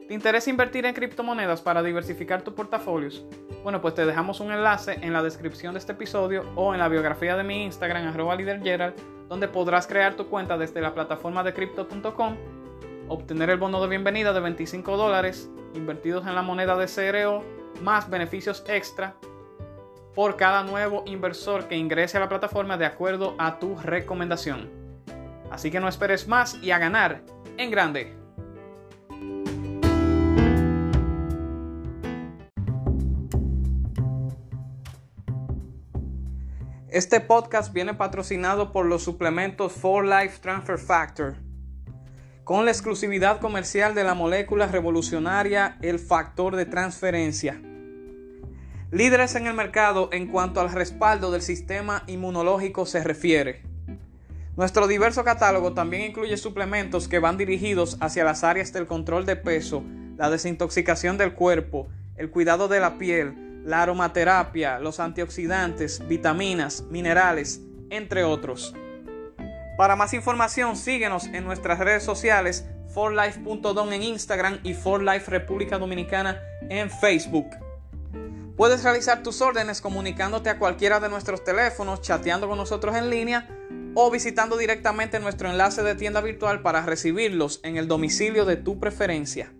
¿Te 0.08 0.14
interesa 0.14 0.50
invertir 0.50 0.84
en 0.84 0.94
criptomonedas 0.94 1.60
para 1.60 1.84
diversificar 1.84 2.42
tus 2.42 2.54
portafolios? 2.54 3.24
Bueno, 3.62 3.80
pues 3.80 3.94
te 3.94 4.04
dejamos 4.04 4.40
un 4.40 4.50
enlace 4.50 4.98
en 5.00 5.12
la 5.12 5.22
descripción 5.22 5.74
de 5.74 5.78
este 5.78 5.92
episodio 5.92 6.44
o 6.56 6.74
en 6.74 6.80
la 6.80 6.88
biografía 6.88 7.36
de 7.36 7.44
mi 7.44 7.66
Instagram, 7.66 8.08
arroba 8.08 8.36
donde 9.28 9.46
podrás 9.46 9.86
crear 9.86 10.14
tu 10.14 10.26
cuenta 10.26 10.58
desde 10.58 10.80
la 10.80 10.92
plataforma 10.92 11.44
de 11.44 11.54
crypto.com, 11.54 12.36
obtener 13.08 13.50
el 13.50 13.58
bono 13.58 13.80
de 13.80 13.88
bienvenida 13.88 14.32
de 14.32 14.40
25 14.40 14.96
dólares 14.96 15.50
invertidos 15.74 16.26
en 16.26 16.34
la 16.34 16.42
moneda 16.42 16.76
de 16.76 16.86
CRO, 16.86 17.44
más 17.82 18.08
beneficios 18.08 18.64
extra 18.68 19.16
por 20.14 20.36
cada 20.36 20.62
nuevo 20.62 21.02
inversor 21.06 21.68
que 21.68 21.76
ingrese 21.76 22.16
a 22.16 22.20
la 22.20 22.28
plataforma 22.28 22.78
de 22.78 22.86
acuerdo 22.86 23.34
a 23.38 23.58
tu 23.58 23.76
recomendación. 23.76 24.70
Así 25.50 25.70
que 25.70 25.78
no 25.78 25.88
esperes 25.88 26.26
más 26.26 26.54
y 26.62 26.70
a 26.70 26.78
ganar 26.78 27.20
en 27.58 27.70
grande. 27.70 28.16
Este 36.88 37.20
podcast 37.20 37.74
viene 37.74 37.92
patrocinado 37.92 38.72
por 38.72 38.86
los 38.86 39.04
suplementos 39.04 39.72
For 39.72 40.02
Life 40.02 40.38
Transfer 40.40 40.78
Factor, 40.78 41.36
con 42.46 42.64
la 42.64 42.70
exclusividad 42.70 43.40
comercial 43.40 43.96
de 43.96 44.04
la 44.04 44.14
molécula 44.14 44.68
revolucionaria, 44.68 45.78
el 45.82 45.98
factor 45.98 46.54
de 46.54 46.64
transferencia. 46.64 47.60
Líderes 48.92 49.34
en 49.34 49.48
el 49.48 49.54
mercado 49.54 50.10
en 50.12 50.28
cuanto 50.28 50.60
al 50.60 50.70
respaldo 50.70 51.32
del 51.32 51.42
sistema 51.42 52.04
inmunológico 52.06 52.86
se 52.86 53.02
refiere. 53.02 53.62
Nuestro 54.56 54.86
diverso 54.86 55.24
catálogo 55.24 55.72
también 55.72 56.04
incluye 56.10 56.36
suplementos 56.36 57.08
que 57.08 57.18
van 57.18 57.36
dirigidos 57.36 57.96
hacia 58.00 58.22
las 58.22 58.44
áreas 58.44 58.72
del 58.72 58.86
control 58.86 59.26
de 59.26 59.34
peso, 59.34 59.82
la 60.16 60.30
desintoxicación 60.30 61.18
del 61.18 61.34
cuerpo, 61.34 61.88
el 62.16 62.30
cuidado 62.30 62.68
de 62.68 62.78
la 62.78 62.96
piel, 62.96 63.64
la 63.64 63.82
aromaterapia, 63.82 64.78
los 64.78 65.00
antioxidantes, 65.00 66.06
vitaminas, 66.06 66.84
minerales, 66.90 67.60
entre 67.90 68.22
otros. 68.22 68.72
Para 69.76 69.94
más 69.94 70.14
información, 70.14 70.76
síguenos 70.76 71.26
en 71.26 71.44
nuestras 71.44 71.78
redes 71.78 72.02
sociales, 72.02 72.64
forlife.don 72.94 73.92
en 73.92 74.02
Instagram 74.02 74.58
y 74.62 74.72
forlife 74.72 75.30
República 75.30 75.78
Dominicana 75.78 76.40
en 76.70 76.90
Facebook. 76.90 77.46
Puedes 78.56 78.82
realizar 78.82 79.22
tus 79.22 79.42
órdenes 79.42 79.82
comunicándote 79.82 80.48
a 80.48 80.58
cualquiera 80.58 80.98
de 80.98 81.10
nuestros 81.10 81.44
teléfonos, 81.44 82.00
chateando 82.00 82.48
con 82.48 82.56
nosotros 82.56 82.96
en 82.96 83.10
línea 83.10 83.48
o 83.94 84.10
visitando 84.10 84.56
directamente 84.56 85.20
nuestro 85.20 85.50
enlace 85.50 85.82
de 85.82 85.94
tienda 85.94 86.22
virtual 86.22 86.62
para 86.62 86.80
recibirlos 86.80 87.60
en 87.62 87.76
el 87.76 87.86
domicilio 87.86 88.46
de 88.46 88.56
tu 88.56 88.80
preferencia. 88.80 89.52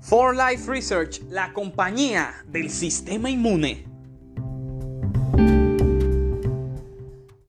For 0.00 0.34
Life 0.34 0.70
Research, 0.70 1.20
la 1.28 1.52
compañía 1.52 2.44
del 2.46 2.70
sistema 2.70 3.28
inmune. 3.28 3.84